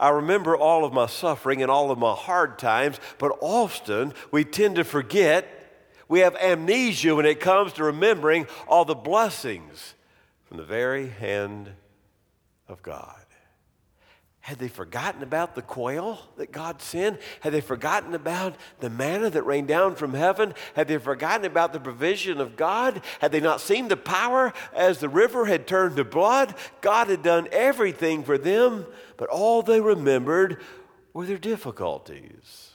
I 0.00 0.08
remember 0.08 0.56
all 0.56 0.84
of 0.84 0.92
my 0.92 1.06
suffering 1.06 1.62
and 1.62 1.70
all 1.70 1.92
of 1.92 1.98
my 1.98 2.12
hard 2.12 2.58
times, 2.58 2.98
but 3.18 3.38
often 3.40 4.12
we 4.32 4.44
tend 4.44 4.76
to 4.76 4.84
forget. 4.84 5.46
We 6.08 6.20
have 6.20 6.34
amnesia 6.34 7.14
when 7.14 7.24
it 7.24 7.38
comes 7.38 7.72
to 7.74 7.84
remembering 7.84 8.48
all 8.66 8.84
the 8.84 8.96
blessings 8.96 9.94
from 10.54 10.58
the 10.60 10.64
very 10.68 11.08
hand 11.08 11.68
of 12.68 12.80
God. 12.80 13.24
Had 14.38 14.60
they 14.60 14.68
forgotten 14.68 15.24
about 15.24 15.56
the 15.56 15.62
quail 15.62 16.20
that 16.36 16.52
God 16.52 16.80
sent? 16.80 17.20
Had 17.40 17.52
they 17.52 17.60
forgotten 17.60 18.14
about 18.14 18.54
the 18.78 18.88
manna 18.88 19.30
that 19.30 19.42
rained 19.42 19.66
down 19.66 19.96
from 19.96 20.14
heaven? 20.14 20.54
Had 20.76 20.86
they 20.86 20.98
forgotten 20.98 21.44
about 21.44 21.72
the 21.72 21.80
provision 21.80 22.40
of 22.40 22.54
God? 22.54 23.02
Had 23.18 23.32
they 23.32 23.40
not 23.40 23.60
seen 23.60 23.88
the 23.88 23.96
power 23.96 24.52
as 24.72 25.00
the 25.00 25.08
river 25.08 25.46
had 25.46 25.66
turned 25.66 25.96
to 25.96 26.04
blood? 26.04 26.54
God 26.80 27.08
had 27.08 27.24
done 27.24 27.48
everything 27.50 28.22
for 28.22 28.38
them, 28.38 28.86
but 29.16 29.30
all 29.30 29.60
they 29.60 29.80
remembered 29.80 30.62
were 31.12 31.26
their 31.26 31.36
difficulties. 31.36 32.70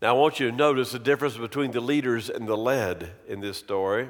Now, 0.00 0.16
I 0.16 0.18
want 0.18 0.40
you 0.40 0.50
to 0.50 0.56
notice 0.56 0.92
the 0.92 0.98
difference 0.98 1.36
between 1.36 1.72
the 1.72 1.82
leaders 1.82 2.30
and 2.30 2.48
the 2.48 2.56
led 2.56 3.12
in 3.28 3.40
this 3.40 3.58
story. 3.58 4.08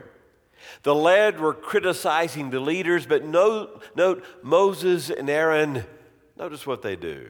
The 0.82 0.94
led 0.94 1.40
were 1.40 1.54
criticizing 1.54 2.50
the 2.50 2.60
leaders, 2.60 3.06
but 3.06 3.24
note, 3.24 3.82
note 3.94 4.24
Moses 4.42 5.10
and 5.10 5.28
Aaron, 5.28 5.84
notice 6.38 6.66
what 6.66 6.82
they 6.82 6.96
do. 6.96 7.28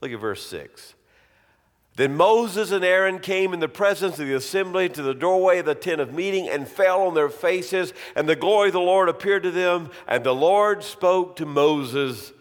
Look 0.00 0.12
at 0.12 0.20
verse 0.20 0.46
6. 0.46 0.94
Then 1.96 2.16
Moses 2.16 2.70
and 2.70 2.84
Aaron 2.84 3.18
came 3.18 3.52
in 3.52 3.58
the 3.58 3.68
presence 3.68 4.20
of 4.20 4.28
the 4.28 4.34
assembly 4.34 4.88
to 4.90 5.02
the 5.02 5.14
doorway 5.14 5.58
of 5.58 5.66
the 5.66 5.74
tent 5.74 6.00
of 6.00 6.14
meeting 6.14 6.48
and 6.48 6.68
fell 6.68 7.02
on 7.02 7.14
their 7.14 7.28
faces, 7.28 7.92
and 8.14 8.28
the 8.28 8.36
glory 8.36 8.68
of 8.68 8.74
the 8.74 8.80
Lord 8.80 9.08
appeared 9.08 9.42
to 9.42 9.50
them. 9.50 9.90
And 10.06 10.22
the 10.22 10.34
Lord 10.34 10.84
spoke 10.84 11.34
to 11.36 11.44
Moses, 11.46 12.32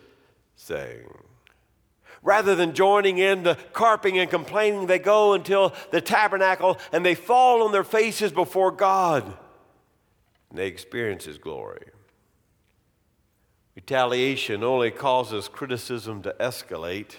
saying, 0.56 1.08
Rather 2.22 2.54
than 2.56 2.74
joining 2.74 3.18
in 3.18 3.42
the 3.42 3.56
carping 3.74 4.20
and 4.20 4.30
complaining, 4.30 4.86
they 4.86 5.00
go 5.00 5.34
until 5.34 5.74
the 5.92 6.02
tabernacle 6.02 6.78
and 6.92 7.04
they 7.04 7.16
fall 7.16 7.64
on 7.64 7.72
their 7.72 7.84
faces 7.84 8.32
before 8.32 8.72
God. 8.72 9.36
And 10.50 10.60
they 10.60 10.68
experience 10.68 11.26
His 11.26 11.38
glory. 11.38 11.88
Retaliation 13.76 14.64
only 14.64 14.90
causes 14.90 15.48
criticism 15.48 16.22
to 16.24 16.36
escalate. 16.40 17.16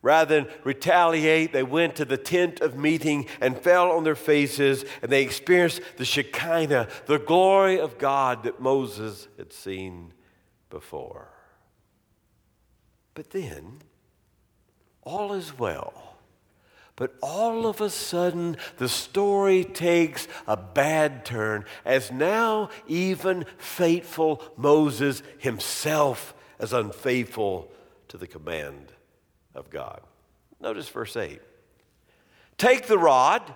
Rather 0.00 0.42
than 0.42 0.52
retaliate, 0.64 1.52
they 1.52 1.62
went 1.62 1.96
to 1.96 2.04
the 2.04 2.16
tent 2.16 2.60
of 2.60 2.76
meeting 2.76 3.26
and 3.40 3.58
fell 3.58 3.90
on 3.90 4.04
their 4.04 4.14
faces, 4.14 4.84
and 5.02 5.10
they 5.10 5.22
experienced 5.22 5.82
the 5.96 6.04
Shekinah, 6.04 6.88
the 7.06 7.18
glory 7.18 7.80
of 7.80 7.98
God 7.98 8.44
that 8.44 8.60
Moses 8.60 9.28
had 9.36 9.52
seen 9.52 10.12
before. 10.70 11.28
But 13.14 13.30
then, 13.30 13.80
all 15.02 15.32
is 15.32 15.58
well. 15.58 16.07
But 16.98 17.14
all 17.22 17.68
of 17.68 17.80
a 17.80 17.90
sudden, 17.90 18.56
the 18.78 18.88
story 18.88 19.62
takes 19.62 20.26
a 20.48 20.56
bad 20.56 21.24
turn, 21.24 21.64
as 21.84 22.10
now 22.10 22.70
even 22.88 23.46
faithful 23.56 24.42
Moses 24.56 25.22
himself 25.38 26.34
is 26.58 26.72
unfaithful 26.72 27.70
to 28.08 28.18
the 28.18 28.26
command 28.26 28.90
of 29.54 29.70
God. 29.70 30.00
Notice 30.60 30.88
verse 30.88 31.16
8. 31.16 31.40
Take 32.56 32.88
the 32.88 32.98
rod, 32.98 33.54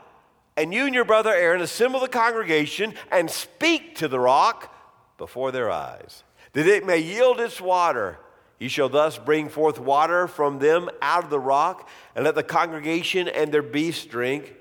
and 0.56 0.72
you 0.72 0.86
and 0.86 0.94
your 0.94 1.04
brother 1.04 1.34
Aaron 1.34 1.62
assemble 1.62 1.98
the 1.98 2.06
congregation 2.06 2.94
and 3.10 3.28
speak 3.28 3.96
to 3.96 4.06
the 4.06 4.20
rock 4.20 4.72
before 5.18 5.50
their 5.50 5.68
eyes, 5.68 6.22
that 6.52 6.68
it 6.68 6.86
may 6.86 6.98
yield 6.98 7.40
its 7.40 7.60
water. 7.60 8.20
He 8.62 8.68
shall 8.68 8.88
thus 8.88 9.18
bring 9.18 9.48
forth 9.48 9.80
water 9.80 10.28
from 10.28 10.60
them 10.60 10.88
out 11.02 11.24
of 11.24 11.30
the 11.30 11.40
rock, 11.40 11.88
and 12.14 12.24
let 12.24 12.36
the 12.36 12.44
congregation 12.44 13.26
and 13.26 13.50
their 13.50 13.60
beasts 13.60 14.06
drink. 14.06 14.54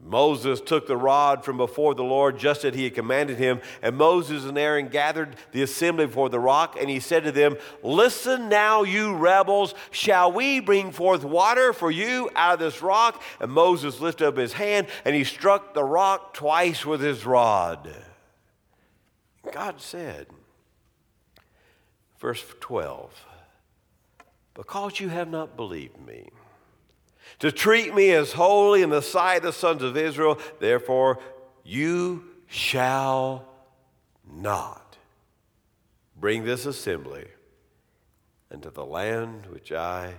Moses 0.00 0.60
took 0.60 0.88
the 0.88 0.96
rod 0.96 1.44
from 1.44 1.56
before 1.56 1.94
the 1.94 2.02
Lord 2.02 2.36
just 2.36 2.64
as 2.64 2.74
he 2.74 2.82
had 2.82 2.96
commanded 2.96 3.38
him. 3.38 3.60
And 3.80 3.96
Moses 3.96 4.44
and 4.44 4.58
Aaron 4.58 4.88
gathered 4.88 5.36
the 5.52 5.62
assembly 5.62 6.06
before 6.06 6.28
the 6.28 6.40
rock, 6.40 6.76
and 6.80 6.90
he 6.90 6.98
said 6.98 7.22
to 7.22 7.30
them, 7.30 7.56
Listen 7.84 8.48
now, 8.48 8.82
you 8.82 9.14
rebels, 9.14 9.72
shall 9.92 10.32
we 10.32 10.58
bring 10.58 10.90
forth 10.90 11.22
water 11.22 11.72
for 11.72 11.92
you 11.92 12.28
out 12.34 12.54
of 12.54 12.58
this 12.58 12.82
rock? 12.82 13.22
And 13.38 13.52
Moses 13.52 14.00
lifted 14.00 14.26
up 14.26 14.36
his 14.36 14.54
hand, 14.54 14.88
and 15.04 15.14
he 15.14 15.22
struck 15.22 15.74
the 15.74 15.84
rock 15.84 16.34
twice 16.34 16.84
with 16.84 17.00
his 17.00 17.24
rod. 17.24 17.88
God 19.52 19.80
said, 19.80 20.26
verse 22.18 22.44
12, 22.58 23.26
Because 24.58 24.98
you 24.98 25.08
have 25.08 25.30
not 25.30 25.56
believed 25.56 26.04
me 26.04 26.30
to 27.38 27.52
treat 27.52 27.94
me 27.94 28.10
as 28.10 28.32
holy 28.32 28.82
in 28.82 28.90
the 28.90 29.00
sight 29.00 29.36
of 29.36 29.42
the 29.44 29.52
sons 29.52 29.84
of 29.84 29.96
Israel. 29.96 30.36
Therefore, 30.58 31.20
you 31.62 32.24
shall 32.48 33.46
not 34.28 34.98
bring 36.16 36.44
this 36.44 36.66
assembly 36.66 37.28
into 38.50 38.70
the 38.70 38.84
land 38.84 39.46
which 39.46 39.70
I 39.70 40.14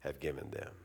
have 0.00 0.20
given 0.20 0.50
them. 0.50 0.81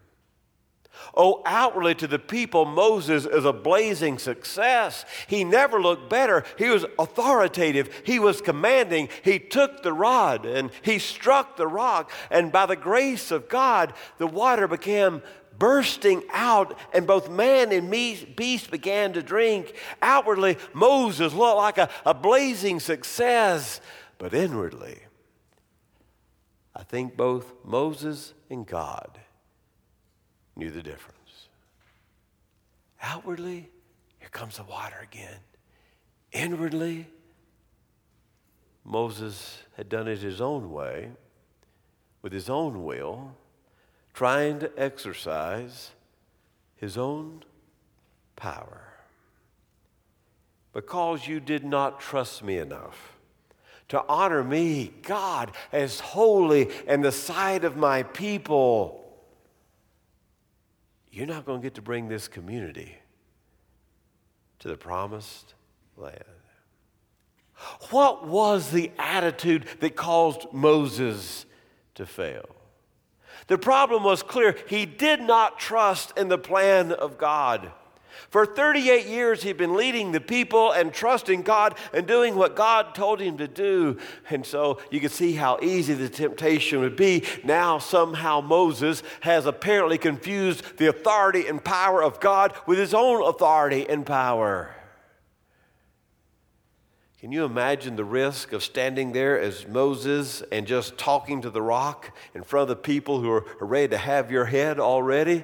Oh, 1.16 1.42
outwardly 1.46 1.96
to 1.96 2.08
the 2.08 2.20
people, 2.20 2.66
Moses 2.66 3.26
is 3.26 3.46
a 3.46 3.54
blazing 3.54 4.18
success. 4.20 5.06
He 5.28 5.44
never 5.44 5.82
looked 5.82 6.10
better. 6.10 6.44
He 6.58 6.70
was 6.70 6.86
authoritative. 7.00 8.02
He 8.04 8.20
was 8.20 8.42
commanding. 8.42 9.10
He 9.24 9.40
took 9.40 9.84
the 9.84 9.94
rod 9.94 10.46
and 10.46 10.72
he 10.82 11.00
struck 11.00 11.58
the 11.58 11.68
rock. 11.68 12.12
And 12.30 12.52
by 12.52 12.66
the 12.66 12.76
grace 12.76 13.32
of 13.32 13.50
God, 13.50 13.94
the 14.18 14.28
water 14.28 14.68
became 14.68 15.22
bursting 15.58 16.24
out, 16.32 16.78
and 16.94 17.08
both 17.08 17.30
man 17.30 17.72
and 17.72 17.90
beast 17.90 18.70
began 18.72 19.14
to 19.14 19.24
drink. 19.24 19.74
Outwardly, 20.02 20.58
Moses 20.74 21.34
looked 21.34 21.58
like 21.58 21.78
a, 21.78 21.90
a 22.06 22.14
blazing 22.14 22.80
success, 22.80 23.82
but 24.18 24.34
inwardly, 24.34 25.00
I 26.76 26.84
think 26.84 27.18
both 27.18 27.54
Moses 27.64 28.34
and 28.50 28.66
God 28.66 29.20
knew 30.58 30.72
the 30.72 30.84
difference. 30.84 31.48
Outwardly, 33.02 33.70
here 34.20 34.30
comes 34.32 34.58
the 34.58 34.64
water 34.64 34.98
again. 35.02 35.40
Inwardly, 36.32 37.08
Moses 38.84 39.64
had 39.76 39.90
done 39.90 40.08
it 40.08 40.20
his 40.20 40.42
own 40.42 40.72
way, 40.72 41.12
with 42.22 42.34
his 42.34 42.50
own 42.50 42.84
will, 42.84 43.36
trying 44.14 44.60
to 44.60 44.72
exercise 44.78 45.92
his 46.76 46.98
own 46.98 47.44
power. 48.36 48.82
Because 50.74 51.28
you 51.28 51.40
did 51.40 51.64
not 51.64 52.00
trust 52.00 52.44
me 52.44 52.58
enough 52.58 53.18
to 53.90 54.04
honor 54.08 54.44
me, 54.44 54.92
God, 55.04 55.52
as 55.72 56.00
holy 56.00 56.70
in 56.88 57.02
the 57.02 57.12
sight 57.12 57.64
of 57.64 57.78
my 57.78 58.04
people 58.04 59.07
you're 61.18 61.26
not 61.26 61.46
going 61.46 61.60
to 61.60 61.66
get 61.66 61.74
to 61.74 61.82
bring 61.82 62.08
this 62.08 62.28
community 62.28 62.96
to 64.60 64.68
the 64.68 64.78
promised 64.78 65.56
land. 65.96 66.24
What 67.90 68.28
was 68.28 68.70
the 68.70 68.92
attitude 69.00 69.66
that 69.80 69.96
caused 69.96 70.46
Moses 70.54 71.48
to 71.96 72.06
fail? 72.06 72.48
The 73.48 73.58
problem 73.58 74.04
was 74.04 74.22
clear. 74.22 74.56
He 74.68 74.86
did 74.86 75.20
not 75.20 75.58
trust 75.58 76.16
in 76.16 76.28
the 76.28 76.38
plan 76.38 76.92
of 76.92 77.18
God. 77.18 77.72
For 78.30 78.46
38 78.46 79.06
years, 79.06 79.44
he'd 79.44 79.58
been 79.58 79.76
leading 79.76 80.12
the 80.12 80.20
people 80.20 80.72
and 80.72 80.94
trusting 80.94 81.44
God 81.44 81.78
and 81.94 82.06
doing 82.06 82.36
what 82.36 82.56
God 82.56 82.94
told 82.94 83.20
him 83.20 83.38
to 83.38 83.48
do. 83.48 83.98
And 84.30 84.46
so 84.46 84.80
you 84.92 85.00
can 85.00 85.10
see 85.10 85.34
how 85.34 85.60
easy 85.62 85.94
the 85.94 86.10
temptation 86.10 86.80
would 86.80 86.96
be. 86.96 87.24
Now, 87.44 87.80
somehow, 87.80 88.42
Moses 88.42 89.04
has 89.22 89.46
apparently 89.46 89.98
confused 89.98 90.78
the 90.78 90.88
authority 90.88 91.48
and 91.48 91.64
power 91.64 92.04
of 92.04 92.20
God 92.20 92.54
with 92.66 92.80
his 92.80 92.94
own 92.94 93.24
authority 93.24 93.88
and 93.88 94.06
power. 94.06 94.74
Can 97.20 97.32
you 97.32 97.46
imagine 97.46 97.96
the 97.96 98.06
risk 98.06 98.54
of 98.54 98.64
standing 98.64 99.12
there 99.12 99.40
as 99.40 99.68
Moses 99.68 100.44
and 100.52 100.68
just 100.68 101.00
talking 101.00 101.42
to 101.42 101.50
the 101.50 101.64
rock 101.64 102.16
in 102.36 102.44
front 102.44 102.64
of 102.64 102.68
the 102.70 102.76
people 102.76 103.20
who 103.22 103.32
are 103.32 103.46
ready 103.60 103.88
to 103.88 103.98
have 103.98 104.32
your 104.32 104.46
head 104.46 104.80
already? 104.80 105.44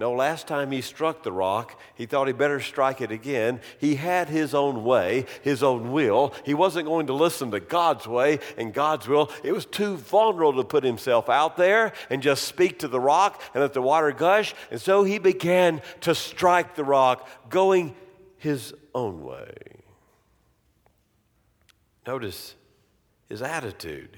No, 0.00 0.12
last 0.12 0.46
time 0.46 0.70
he 0.70 0.80
struck 0.80 1.22
the 1.22 1.30
rock, 1.30 1.78
he 1.94 2.06
thought 2.06 2.26
he 2.26 2.32
better 2.32 2.58
strike 2.58 3.02
it 3.02 3.12
again. 3.12 3.60
He 3.78 3.96
had 3.96 4.30
his 4.30 4.54
own 4.54 4.82
way, 4.82 5.26
his 5.42 5.62
own 5.62 5.92
will. 5.92 6.32
He 6.42 6.54
wasn't 6.54 6.86
going 6.86 7.08
to 7.08 7.12
listen 7.12 7.50
to 7.50 7.60
God's 7.60 8.06
way 8.06 8.38
and 8.56 8.72
God's 8.72 9.06
will. 9.06 9.30
It 9.44 9.52
was 9.52 9.66
too 9.66 9.98
vulnerable 9.98 10.54
to 10.54 10.64
put 10.66 10.84
himself 10.84 11.28
out 11.28 11.58
there 11.58 11.92
and 12.08 12.22
just 12.22 12.44
speak 12.44 12.78
to 12.78 12.88
the 12.88 12.98
rock 12.98 13.42
and 13.52 13.60
let 13.60 13.74
the 13.74 13.82
water 13.82 14.10
gush. 14.10 14.54
And 14.70 14.80
so 14.80 15.04
he 15.04 15.18
began 15.18 15.82
to 16.00 16.14
strike 16.14 16.76
the 16.76 16.84
rock, 16.84 17.28
going 17.50 17.94
his 18.38 18.72
own 18.94 19.22
way. 19.22 19.52
Notice 22.06 22.54
his 23.28 23.42
attitude. 23.42 24.16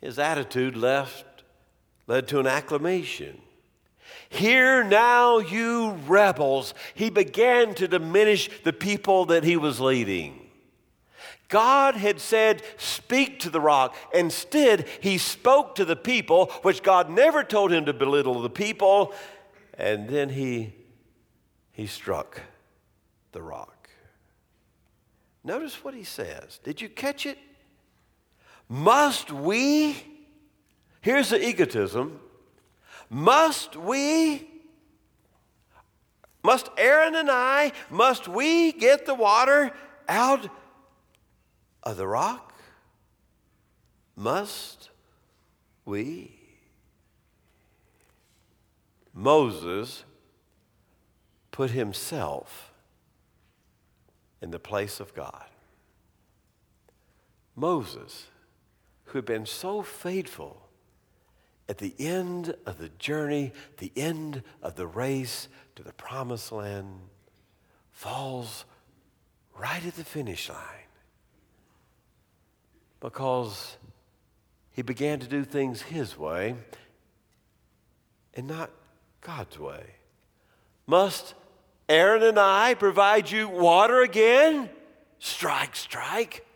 His 0.00 0.18
attitude 0.18 0.78
left 0.78 1.44
led 2.06 2.26
to 2.28 2.40
an 2.40 2.46
acclamation. 2.46 3.42
Hear 4.28 4.84
now, 4.84 5.38
you 5.38 5.92
rebels. 6.06 6.74
He 6.94 7.10
began 7.10 7.74
to 7.74 7.88
diminish 7.88 8.50
the 8.64 8.72
people 8.72 9.26
that 9.26 9.44
he 9.44 9.56
was 9.56 9.80
leading. 9.80 10.46
God 11.48 11.94
had 11.94 12.20
said, 12.20 12.62
Speak 12.76 13.40
to 13.40 13.50
the 13.50 13.60
rock. 13.60 13.94
Instead, 14.12 14.88
he 15.00 15.18
spoke 15.18 15.76
to 15.76 15.84
the 15.84 15.96
people, 15.96 16.46
which 16.62 16.82
God 16.82 17.08
never 17.08 17.44
told 17.44 17.72
him 17.72 17.84
to 17.86 17.92
belittle 17.92 18.42
the 18.42 18.50
people. 18.50 19.12
And 19.74 20.08
then 20.08 20.28
he, 20.28 20.74
he 21.72 21.86
struck 21.86 22.40
the 23.32 23.42
rock. 23.42 23.88
Notice 25.44 25.84
what 25.84 25.94
he 25.94 26.02
says. 26.02 26.58
Did 26.64 26.80
you 26.80 26.88
catch 26.88 27.26
it? 27.26 27.38
Must 28.68 29.30
we? 29.30 29.96
Here's 31.00 31.28
the 31.28 31.46
egotism. 31.46 32.18
Must 33.08 33.76
we, 33.76 34.48
must 36.42 36.68
Aaron 36.76 37.14
and 37.14 37.30
I, 37.30 37.72
must 37.90 38.28
we 38.28 38.72
get 38.72 39.06
the 39.06 39.14
water 39.14 39.72
out 40.08 40.48
of 41.82 41.96
the 41.96 42.06
rock? 42.06 42.52
Must 44.16 44.90
we? 45.84 46.32
Moses 49.12 50.04
put 51.50 51.70
himself 51.70 52.72
in 54.42 54.50
the 54.50 54.58
place 54.58 55.00
of 55.00 55.14
God. 55.14 55.46
Moses 57.54 58.26
who 59.06 59.18
had 59.18 59.24
been 59.24 59.46
so 59.46 59.82
faithful 59.82 60.65
at 61.68 61.78
the 61.78 61.94
end 61.98 62.54
of 62.64 62.78
the 62.78 62.88
journey, 62.90 63.52
the 63.78 63.92
end 63.96 64.42
of 64.62 64.76
the 64.76 64.86
race 64.86 65.48
to 65.74 65.82
the 65.82 65.92
promised 65.92 66.52
land, 66.52 67.00
falls 67.92 68.64
right 69.58 69.84
at 69.84 69.96
the 69.96 70.04
finish 70.04 70.48
line 70.48 70.58
because 73.00 73.76
he 74.72 74.82
began 74.82 75.18
to 75.18 75.26
do 75.26 75.44
things 75.44 75.82
his 75.82 76.18
way 76.18 76.54
and 78.34 78.46
not 78.46 78.70
God's 79.20 79.58
way. 79.58 79.94
Must 80.86 81.34
Aaron 81.88 82.22
and 82.22 82.38
I 82.38 82.74
provide 82.74 83.30
you 83.30 83.48
water 83.48 84.02
again? 84.02 84.68
Strike, 85.18 85.74
strike. 85.76 86.46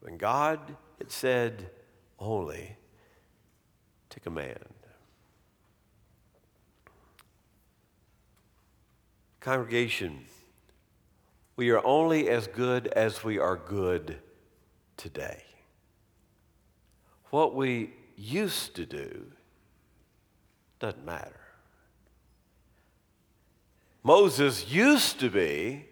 When 0.00 0.16
God 0.16 0.60
had 0.98 1.10
said 1.10 1.70
only 2.18 2.77
to 4.10 4.20
command. 4.20 4.58
Congregation, 9.40 10.24
we 11.56 11.70
are 11.70 11.84
only 11.84 12.28
as 12.28 12.46
good 12.46 12.88
as 12.88 13.24
we 13.24 13.38
are 13.38 13.56
good 13.56 14.18
today. 14.96 15.42
What 17.30 17.54
we 17.54 17.94
used 18.16 18.74
to 18.76 18.86
do 18.86 19.26
doesn't 20.78 21.04
matter. 21.04 21.40
Moses 24.02 24.70
used 24.70 25.20
to 25.20 25.30
be 25.30 25.86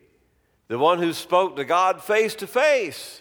the 0.68 0.78
one 0.78 0.98
who 0.98 1.12
spoke 1.12 1.56
to 1.56 1.64
God 1.64 2.02
face 2.02 2.34
to 2.36 2.46
face. 2.46 3.20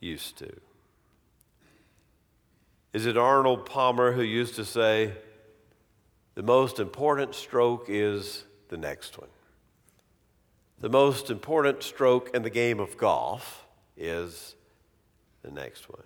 Used 0.00 0.38
to. 0.38 0.50
Is 2.92 3.06
it 3.06 3.16
Arnold 3.16 3.66
Palmer 3.66 4.12
who 4.12 4.22
used 4.22 4.56
to 4.56 4.64
say, 4.64 5.12
the 6.34 6.42
most 6.42 6.80
important 6.80 7.34
stroke 7.34 7.86
is 7.88 8.44
the 8.68 8.76
next 8.76 9.18
one? 9.18 9.28
The 10.80 10.88
most 10.88 11.30
important 11.30 11.82
stroke 11.82 12.30
in 12.34 12.42
the 12.42 12.50
game 12.50 12.80
of 12.80 12.96
golf 12.96 13.66
is 13.96 14.56
the 15.42 15.50
next 15.50 15.88
one. 15.88 16.02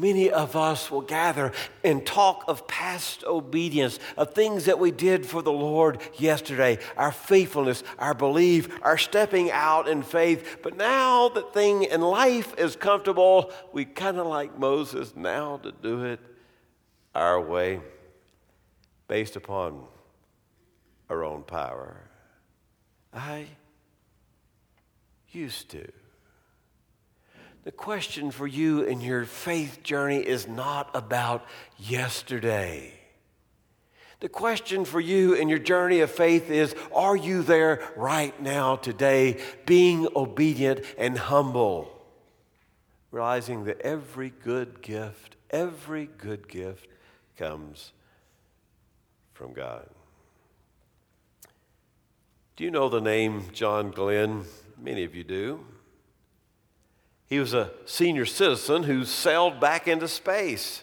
Many 0.00 0.30
of 0.30 0.56
us 0.56 0.90
will 0.90 1.02
gather 1.02 1.52
and 1.84 2.06
talk 2.06 2.44
of 2.48 2.66
past 2.66 3.22
obedience, 3.24 3.98
of 4.16 4.32
things 4.32 4.64
that 4.64 4.78
we 4.78 4.90
did 4.90 5.26
for 5.26 5.42
the 5.42 5.52
Lord 5.52 6.00
yesterday, 6.16 6.78
our 6.96 7.12
faithfulness, 7.12 7.82
our 7.98 8.14
belief, 8.14 8.70
our 8.80 8.96
stepping 8.96 9.50
out 9.50 9.88
in 9.88 10.02
faith. 10.02 10.60
But 10.62 10.78
now 10.78 11.28
that 11.28 11.52
thing 11.52 11.82
in 11.82 12.00
life 12.00 12.54
is 12.56 12.76
comfortable, 12.76 13.52
we 13.74 13.84
kind 13.84 14.16
of 14.16 14.26
like 14.26 14.58
Moses 14.58 15.14
now 15.14 15.58
to 15.58 15.70
do 15.70 16.04
it 16.04 16.20
our 17.14 17.38
way, 17.38 17.80
based 19.06 19.36
upon 19.36 19.84
our 21.10 21.24
own 21.24 21.42
power. 21.42 22.08
I 23.12 23.48
used 25.28 25.68
to. 25.72 25.99
The 27.64 27.72
question 27.72 28.30
for 28.30 28.46
you 28.46 28.82
in 28.82 29.00
your 29.00 29.24
faith 29.24 29.82
journey 29.82 30.18
is 30.18 30.48
not 30.48 30.90
about 30.94 31.44
yesterday. 31.78 32.94
The 34.20 34.30
question 34.30 34.84
for 34.84 35.00
you 35.00 35.34
in 35.34 35.48
your 35.48 35.58
journey 35.58 36.00
of 36.00 36.10
faith 36.10 36.50
is 36.50 36.74
Are 36.94 37.16
you 37.16 37.42
there 37.42 37.82
right 37.96 38.40
now, 38.40 38.76
today, 38.76 39.40
being 39.66 40.08
obedient 40.16 40.80
and 40.96 41.18
humble? 41.18 41.90
Realizing 43.10 43.64
that 43.64 43.80
every 43.80 44.30
good 44.30 44.80
gift, 44.80 45.36
every 45.50 46.06
good 46.06 46.48
gift 46.48 46.86
comes 47.36 47.92
from 49.34 49.52
God. 49.52 49.88
Do 52.56 52.64
you 52.64 52.70
know 52.70 52.88
the 52.88 53.00
name 53.00 53.44
John 53.52 53.90
Glenn? 53.90 54.44
Many 54.78 55.04
of 55.04 55.14
you 55.14 55.24
do. 55.24 55.64
He 57.30 57.38
was 57.38 57.54
a 57.54 57.70
senior 57.86 58.26
citizen 58.26 58.82
who 58.82 59.04
sailed 59.04 59.60
back 59.60 59.86
into 59.86 60.08
space. 60.08 60.82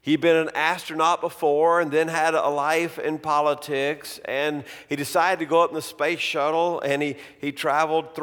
He'd 0.00 0.22
been 0.22 0.36
an 0.36 0.50
astronaut 0.54 1.20
before 1.20 1.80
and 1.82 1.90
then 1.90 2.08
had 2.08 2.32
a 2.32 2.48
life 2.48 2.98
in 2.98 3.18
politics. 3.18 4.18
And 4.24 4.64
he 4.88 4.96
decided 4.96 5.40
to 5.40 5.44
go 5.44 5.60
up 5.60 5.70
in 5.70 5.74
the 5.74 5.82
space 5.82 6.20
shuttle 6.20 6.80
and 6.80 7.02
he, 7.02 7.16
he 7.38 7.52
traveled 7.52 8.14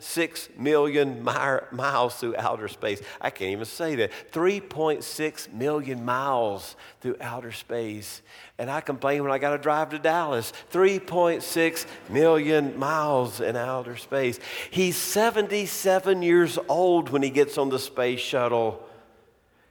3.6 0.00 0.58
million 0.58 1.22
miles 1.22 2.14
through 2.16 2.36
outer 2.36 2.68
space. 2.68 3.00
I 3.20 3.30
can't 3.30 3.52
even 3.52 3.64
say 3.64 3.94
that. 3.96 4.10
3.6 4.32 5.52
million 5.52 6.04
miles 6.04 6.76
through 7.00 7.16
outer 7.20 7.52
space. 7.52 8.22
And 8.58 8.70
I 8.70 8.80
complain 8.80 9.22
when 9.22 9.32
I 9.32 9.38
got 9.38 9.50
to 9.50 9.58
drive 9.58 9.90
to 9.90 9.98
Dallas 9.98 10.52
3.6 10.72 11.86
million 12.08 12.78
miles 12.78 13.40
in 13.40 13.56
outer 13.56 13.96
space. 13.96 14.38
He's 14.70 14.96
77 14.96 16.22
years 16.22 16.58
old 16.68 17.10
when 17.10 17.22
he 17.22 17.30
gets 17.30 17.58
on 17.58 17.68
the 17.68 17.78
space 17.78 18.20
shuttle. 18.20 18.82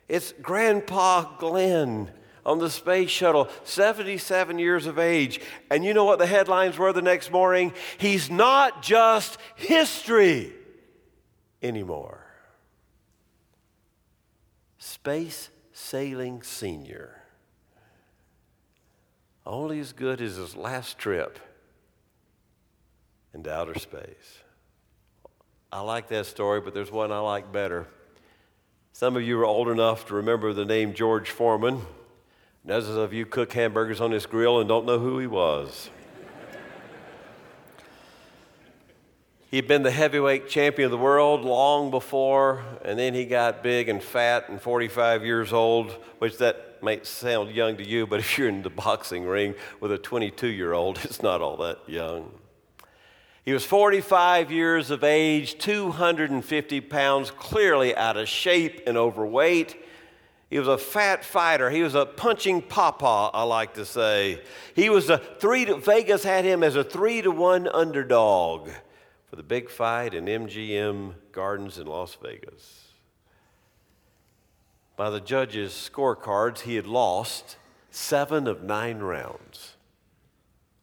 It's 0.07 0.33
Grandpa 0.41 1.37
Glenn 1.37 2.11
on 2.45 2.59
the 2.59 2.69
space 2.69 3.09
shuttle, 3.09 3.49
77 3.63 4.59
years 4.59 4.85
of 4.85 4.99
age. 4.99 5.39
And 5.71 5.83
you 5.83 5.93
know 5.93 6.05
what 6.05 6.19
the 6.19 6.27
headlines 6.27 6.77
were 6.77 6.93
the 6.93 7.01
next 7.01 7.31
morning? 7.31 7.73
He's 7.97 8.29
not 8.29 8.83
just 8.83 9.37
history 9.55 10.53
anymore. 11.61 12.21
Space 14.77 15.49
Sailing 15.73 16.43
Senior 16.43 17.21
only 19.45 19.79
as 19.79 19.93
good 19.93 20.21
as 20.21 20.35
his 20.37 20.55
last 20.55 20.97
trip 20.97 21.39
into 23.33 23.53
outer 23.53 23.77
space. 23.77 24.39
I 25.71 25.81
like 25.81 26.07
that 26.09 26.25
story, 26.25 26.61
but 26.61 26.73
there's 26.73 26.91
one 26.91 27.11
I 27.11 27.19
like 27.19 27.51
better. 27.51 27.87
Some 28.93 29.15
of 29.15 29.23
you 29.23 29.39
are 29.39 29.45
old 29.45 29.67
enough 29.67 30.07
to 30.07 30.15
remember 30.15 30.53
the 30.53 30.65
name 30.65 30.93
George 30.93 31.29
Foreman. 31.29 31.81
Others 32.67 32.89
of 32.89 33.13
you 33.13 33.27
cook 33.27 33.53
hamburgers 33.53 34.01
on 34.01 34.09
this 34.09 34.25
grill 34.25 34.59
and 34.59 34.67
don't 34.67 34.85
know 34.85 34.97
who 34.97 35.19
he 35.19 35.27
was. 35.27 35.91
He'd 39.51 39.67
been 39.67 39.83
the 39.83 39.91
heavyweight 39.91 40.49
champion 40.49 40.87
of 40.87 40.91
the 40.91 40.97
world 40.97 41.45
long 41.45 41.91
before, 41.91 42.63
and 42.83 42.97
then 42.97 43.13
he 43.13 43.25
got 43.25 43.61
big 43.61 43.87
and 43.87 44.03
fat 44.03 44.49
and 44.49 44.59
45 44.59 45.23
years 45.23 45.53
old, 45.53 45.91
which 46.17 46.39
that 46.39 46.81
might 46.81 47.05
sound 47.05 47.51
young 47.51 47.77
to 47.77 47.87
you, 47.87 48.07
but 48.07 48.19
if 48.21 48.37
you're 48.37 48.49
in 48.49 48.63
the 48.63 48.71
boxing 48.71 49.25
ring 49.25 49.53
with 49.79 49.91
a 49.91 49.97
22 49.99 50.47
year 50.47 50.73
old, 50.73 50.99
it's 51.03 51.21
not 51.21 51.41
all 51.41 51.57
that 51.57 51.77
young. 51.87 52.31
He 53.45 53.53
was 53.53 53.63
45 53.63 54.51
years 54.51 54.89
of 54.89 55.03
age, 55.03 55.59
250 55.59 56.81
pounds, 56.81 57.29
clearly 57.29 57.95
out 57.95 58.17
of 58.17 58.27
shape 58.27 58.81
and 58.87 58.97
overweight. 58.97 59.77
He 60.49 60.59
was 60.59 60.67
a 60.67 60.77
fat 60.77 61.25
fighter. 61.25 61.69
He 61.69 61.81
was 61.81 61.95
a 61.95 62.05
punching 62.05 62.63
papa, 62.63 63.31
I 63.33 63.43
like 63.43 63.73
to 63.75 63.85
say. 63.85 64.41
He 64.75 64.89
was 64.89 65.09
a 65.09 65.17
three 65.17 65.65
to, 65.65 65.77
Vegas 65.77 66.23
had 66.23 66.45
him 66.45 66.63
as 66.63 66.75
a 66.75 66.83
three 66.83 67.21
to 67.21 67.31
one 67.31 67.67
underdog 67.67 68.69
for 69.27 69.35
the 69.35 69.43
big 69.43 69.69
fight 69.69 70.13
in 70.13 70.25
MGM 70.25 71.15
Gardens 71.31 71.77
in 71.77 71.87
Las 71.87 72.17
Vegas 72.21 72.85
by 74.95 75.09
the 75.09 75.19
judges' 75.19 75.73
scorecards, 75.73 76.61
he 76.61 76.75
had 76.75 76.87
lost 76.87 77.57
seven 77.91 78.47
of 78.47 78.63
nine 78.63 78.99
rounds. 78.99 79.75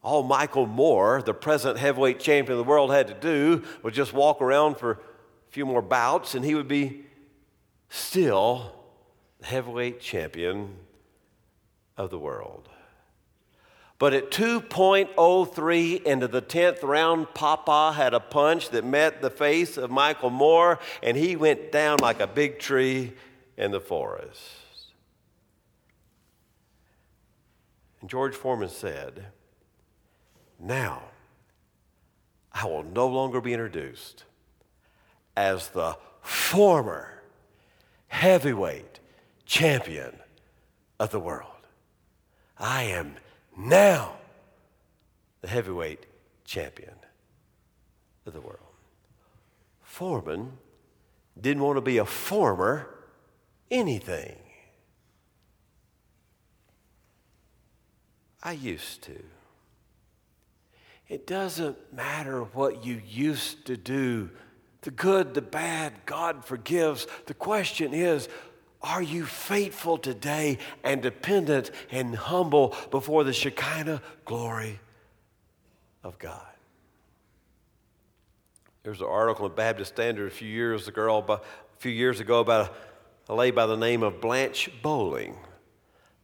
All 0.03 0.23
Michael 0.23 0.67
Moore, 0.67 1.21
the 1.25 1.33
present 1.33 1.79
heavyweight 1.79 2.19
champion 2.19 2.57
of 2.59 2.63
the 2.63 2.69
world, 2.69 2.91
had 2.91 3.07
to 3.07 3.13
do 3.13 3.63
was 3.81 3.93
just 3.93 4.13
walk 4.13 4.41
around 4.41 4.77
for 4.77 4.91
a 4.91 4.97
few 5.49 5.65
more 5.65 5.81
bouts, 5.81 6.35
and 6.35 6.43
he 6.43 6.55
would 6.55 6.67
be 6.67 7.05
still 7.89 8.82
heavyweight 9.43 9.99
champion 9.99 10.75
of 11.97 12.09
the 12.09 12.19
world. 12.19 12.69
But 13.99 14.13
at 14.13 14.31
2.03 14.31 16.03
into 16.03 16.27
the 16.27 16.41
10th 16.41 16.83
round, 16.83 17.33
Papa 17.33 17.93
had 17.95 18.13
a 18.13 18.19
punch 18.19 18.69
that 18.71 18.83
met 18.83 19.21
the 19.21 19.29
face 19.29 19.77
of 19.77 19.91
Michael 19.91 20.29
Moore, 20.29 20.79
and 21.01 21.15
he 21.15 21.35
went 21.35 21.71
down 21.71 21.99
like 21.99 22.19
a 22.19 22.27
big 22.27 22.59
tree 22.59 23.13
in 23.55 23.71
the 23.71 23.79
forest. 23.79 24.39
And 28.01 28.09
George 28.09 28.35
Foreman 28.35 28.67
said, 28.67 29.27
Now 30.59 31.03
I 32.51 32.65
will 32.65 32.83
no 32.83 33.07
longer 33.07 33.39
be 33.39 33.53
introduced 33.53 34.25
as 35.37 35.69
the 35.69 35.97
former 36.21 37.21
heavyweight 38.07 38.99
champion 39.45 40.13
of 40.99 41.11
the 41.11 41.19
world. 41.19 41.49
I 42.57 42.83
am 42.83 43.15
now 43.57 44.13
the 45.41 45.47
heavyweight 45.47 46.05
champion 46.45 46.95
of 48.25 48.33
the 48.33 48.41
world. 48.41 48.59
foreman 49.81 50.53
didn't 51.39 51.63
want 51.63 51.77
to 51.77 51.81
be 51.81 51.97
a 51.97 52.05
former 52.05 52.89
anything. 53.69 54.37
I 58.41 58.53
used 58.53 59.03
to. 59.03 59.23
It 61.07 61.27
doesn't 61.27 61.77
matter 61.93 62.41
what 62.41 62.85
you 62.85 63.01
used 63.05 63.65
to 63.65 63.77
do 63.77 64.29
the 64.83 64.91
good, 64.91 65.33
the 65.33 65.41
bad, 65.41 65.93
God 66.05 66.43
forgives. 66.43 67.07
The 67.25 67.33
question 67.33 67.93
is, 67.93 68.27
are 68.83 69.01
you 69.01 69.25
faithful 69.25 69.97
today 69.97 70.57
and 70.83 71.01
dependent 71.01 71.71
and 71.89 72.15
humble 72.15 72.75
before 72.91 73.23
the 73.23 73.33
Shekinah 73.33 74.01
glory 74.25 74.79
of 76.03 76.19
God? 76.19 76.41
There 78.83 78.91
was 78.91 78.99
an 78.99 79.07
article 79.07 79.45
in 79.45 79.53
Baptist 79.53 79.93
Standard 79.93 80.27
a 80.27 80.35
few 80.35 80.49
years 80.49 80.89
ago, 80.89 81.23
a 81.29 81.39
few 81.79 81.91
years 81.91 82.19
ago 82.19 82.41
about 82.41 82.73
a, 83.29 83.33
a 83.33 83.35
lady 83.35 83.51
by 83.51 83.65
the 83.65 83.77
name 83.77 84.03
of 84.03 84.19
Blanche 84.19 84.69
Bowling. 84.81 85.37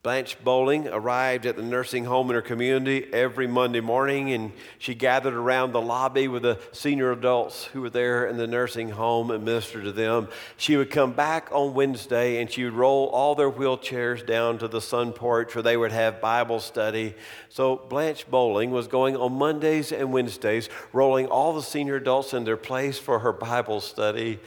Blanche 0.02 0.38
Bowling 0.42 0.88
arrived 0.88 1.46
at 1.46 1.58
the 1.58 1.62
nursing 1.62 2.06
home 2.06 2.30
in 2.30 2.36
her 2.36 2.42
community 2.42 3.06
every 3.12 3.48
Monday 3.48 3.82
morning, 3.82 4.32
and 4.32 4.54
she 4.78 4.96
gathered 4.96 5.34
around 5.34 5.74
the 5.74 5.82
lobby 5.82 6.30
with 6.30 6.44
the 6.44 6.58
senior 6.72 7.12
adults 7.12 7.66
who 7.66 7.82
were 7.82 7.90
there 7.90 8.26
in 8.26 8.38
the 8.38 8.48
nursing 8.48 8.92
home 8.92 9.30
and 9.30 9.44
ministered 9.44 9.84
to 9.84 9.92
them. 9.92 10.30
She 10.56 10.78
would 10.78 10.90
come 10.90 11.12
back 11.12 11.50
on 11.52 11.74
Wednesday 11.74 12.40
and 12.40 12.50
she 12.50 12.64
would 12.64 12.76
roll 12.76 13.08
all 13.08 13.36
their 13.36 13.52
wheelchairs 13.52 14.26
down 14.26 14.58
to 14.60 14.70
the 14.70 14.80
sun 14.80 15.12
porch 15.12 15.54
where 15.54 15.64
they 15.64 15.76
would 15.76 15.92
have 15.92 16.22
Bible 16.22 16.62
study. 16.62 17.14
So 17.50 17.76
Blanche 17.76 18.26
Bowling 18.32 18.72
was 18.72 18.88
going 18.88 19.18
on 19.18 19.34
Mondays 19.34 19.92
and 19.92 20.14
Wednesdays, 20.14 20.70
rolling 20.94 21.26
all 21.26 21.54
the 21.54 21.62
senior 21.62 21.98
adults 21.98 22.34
in 22.34 22.46
their 22.46 22.56
place 22.56 22.98
for 22.98 23.20
her 23.20 23.34
Bible 23.34 23.82
study. 23.82 24.40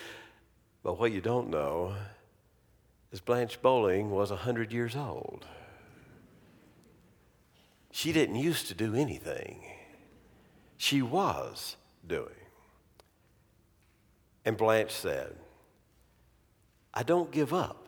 But 0.83 0.99
what 0.99 1.13
you 1.13 1.21
don't 1.21 1.51
know 1.51 1.95
as 3.13 3.21
Blanche 3.21 3.61
Bowling 3.61 4.11
was 4.11 4.31
100 4.31 4.73
years 4.73 4.97
old. 4.97 5.45
She 7.91 8.13
didn't 8.13 8.37
used 8.37 8.69
to 8.69 8.75
do 8.75 8.95
anything, 8.95 9.63
she 10.79 11.03
was 11.03 11.77
doing. 12.07 12.29
And 14.45 14.57
Blanche 14.57 14.91
said, 14.91 15.37
I 16.93 17.03
don't 17.03 17.31
give 17.31 17.55
up. 17.55 17.87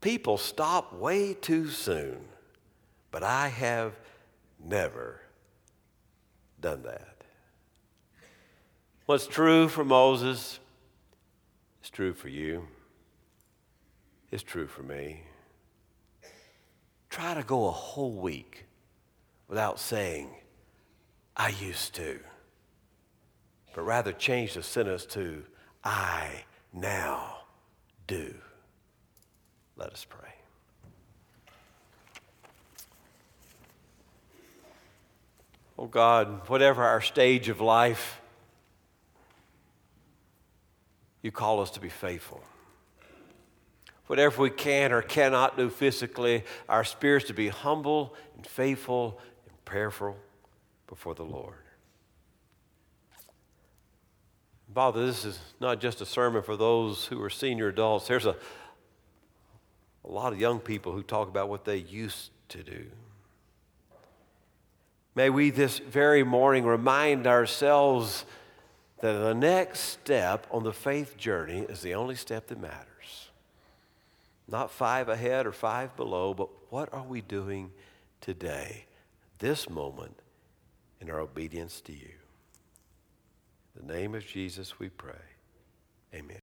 People 0.00 0.38
stop 0.38 0.94
way 0.94 1.34
too 1.34 1.68
soon, 1.68 2.20
but 3.10 3.22
I 3.22 3.48
have 3.48 3.98
never 4.64 5.20
done 6.60 6.84
that. 6.84 7.16
What's 9.06 9.26
true 9.26 9.68
for 9.68 9.84
Moses 9.84 10.60
is 11.82 11.90
true 11.90 12.14
for 12.14 12.28
you 12.28 12.68
is 14.30 14.42
true 14.42 14.66
for 14.66 14.82
me. 14.82 15.22
Try 17.10 17.34
to 17.34 17.42
go 17.42 17.68
a 17.68 17.72
whole 17.72 18.12
week 18.12 18.66
without 19.48 19.80
saying, 19.80 20.30
I 21.36 21.48
used 21.48 21.94
to, 21.94 22.20
but 23.74 23.82
rather 23.82 24.12
change 24.12 24.54
the 24.54 24.62
sentence 24.62 25.06
to, 25.06 25.44
I 25.82 26.44
now 26.72 27.38
do. 28.06 28.34
Let 29.76 29.92
us 29.92 30.04
pray. 30.08 30.28
Oh 35.78 35.86
God, 35.86 36.48
whatever 36.48 36.82
our 36.82 37.00
stage 37.00 37.48
of 37.48 37.60
life, 37.60 38.20
you 41.22 41.30
call 41.30 41.60
us 41.60 41.70
to 41.70 41.80
be 41.80 41.88
faithful 41.88 42.42
whatever 44.08 44.42
we 44.42 44.50
can 44.50 44.90
or 44.90 45.00
cannot 45.00 45.56
do 45.56 45.70
physically, 45.70 46.42
our 46.68 46.82
spirits 46.82 47.26
to 47.28 47.34
be 47.34 47.48
humble 47.48 48.14
and 48.34 48.46
faithful 48.46 49.20
and 49.46 49.64
prayerful 49.64 50.16
before 50.86 51.14
the 51.14 51.24
Lord. 51.24 51.54
Father, 54.74 55.06
this 55.06 55.24
is 55.24 55.38
not 55.60 55.80
just 55.80 56.00
a 56.00 56.06
sermon 56.06 56.42
for 56.42 56.56
those 56.56 57.06
who 57.06 57.22
are 57.22 57.30
senior 57.30 57.68
adults. 57.68 58.06
There's 58.06 58.26
a, 58.26 58.36
a 60.04 60.10
lot 60.10 60.32
of 60.32 60.40
young 60.40 60.60
people 60.60 60.92
who 60.92 61.02
talk 61.02 61.28
about 61.28 61.48
what 61.48 61.64
they 61.64 61.78
used 61.78 62.30
to 62.50 62.62
do. 62.62 62.86
May 65.14 65.30
we 65.30 65.50
this 65.50 65.78
very 65.80 66.22
morning 66.22 66.64
remind 66.64 67.26
ourselves 67.26 68.24
that 69.00 69.14
the 69.14 69.34
next 69.34 69.80
step 69.80 70.46
on 70.50 70.62
the 70.62 70.72
faith 70.72 71.16
journey 71.16 71.66
is 71.68 71.82
the 71.82 71.94
only 71.94 72.14
step 72.14 72.46
that 72.48 72.60
matters. 72.60 72.97
Not 74.48 74.70
five 74.70 75.08
ahead 75.08 75.46
or 75.46 75.52
five 75.52 75.94
below, 75.96 76.32
but 76.32 76.48
what 76.70 76.92
are 76.92 77.02
we 77.02 77.20
doing 77.20 77.70
today, 78.20 78.86
this 79.38 79.68
moment, 79.68 80.18
in 81.00 81.10
our 81.10 81.20
obedience 81.20 81.80
to 81.82 81.92
you? 81.92 82.14
In 83.78 83.86
the 83.86 83.92
name 83.92 84.14
of 84.14 84.26
Jesus 84.26 84.78
we 84.78 84.88
pray. 84.88 85.12
Amen. 86.14 86.36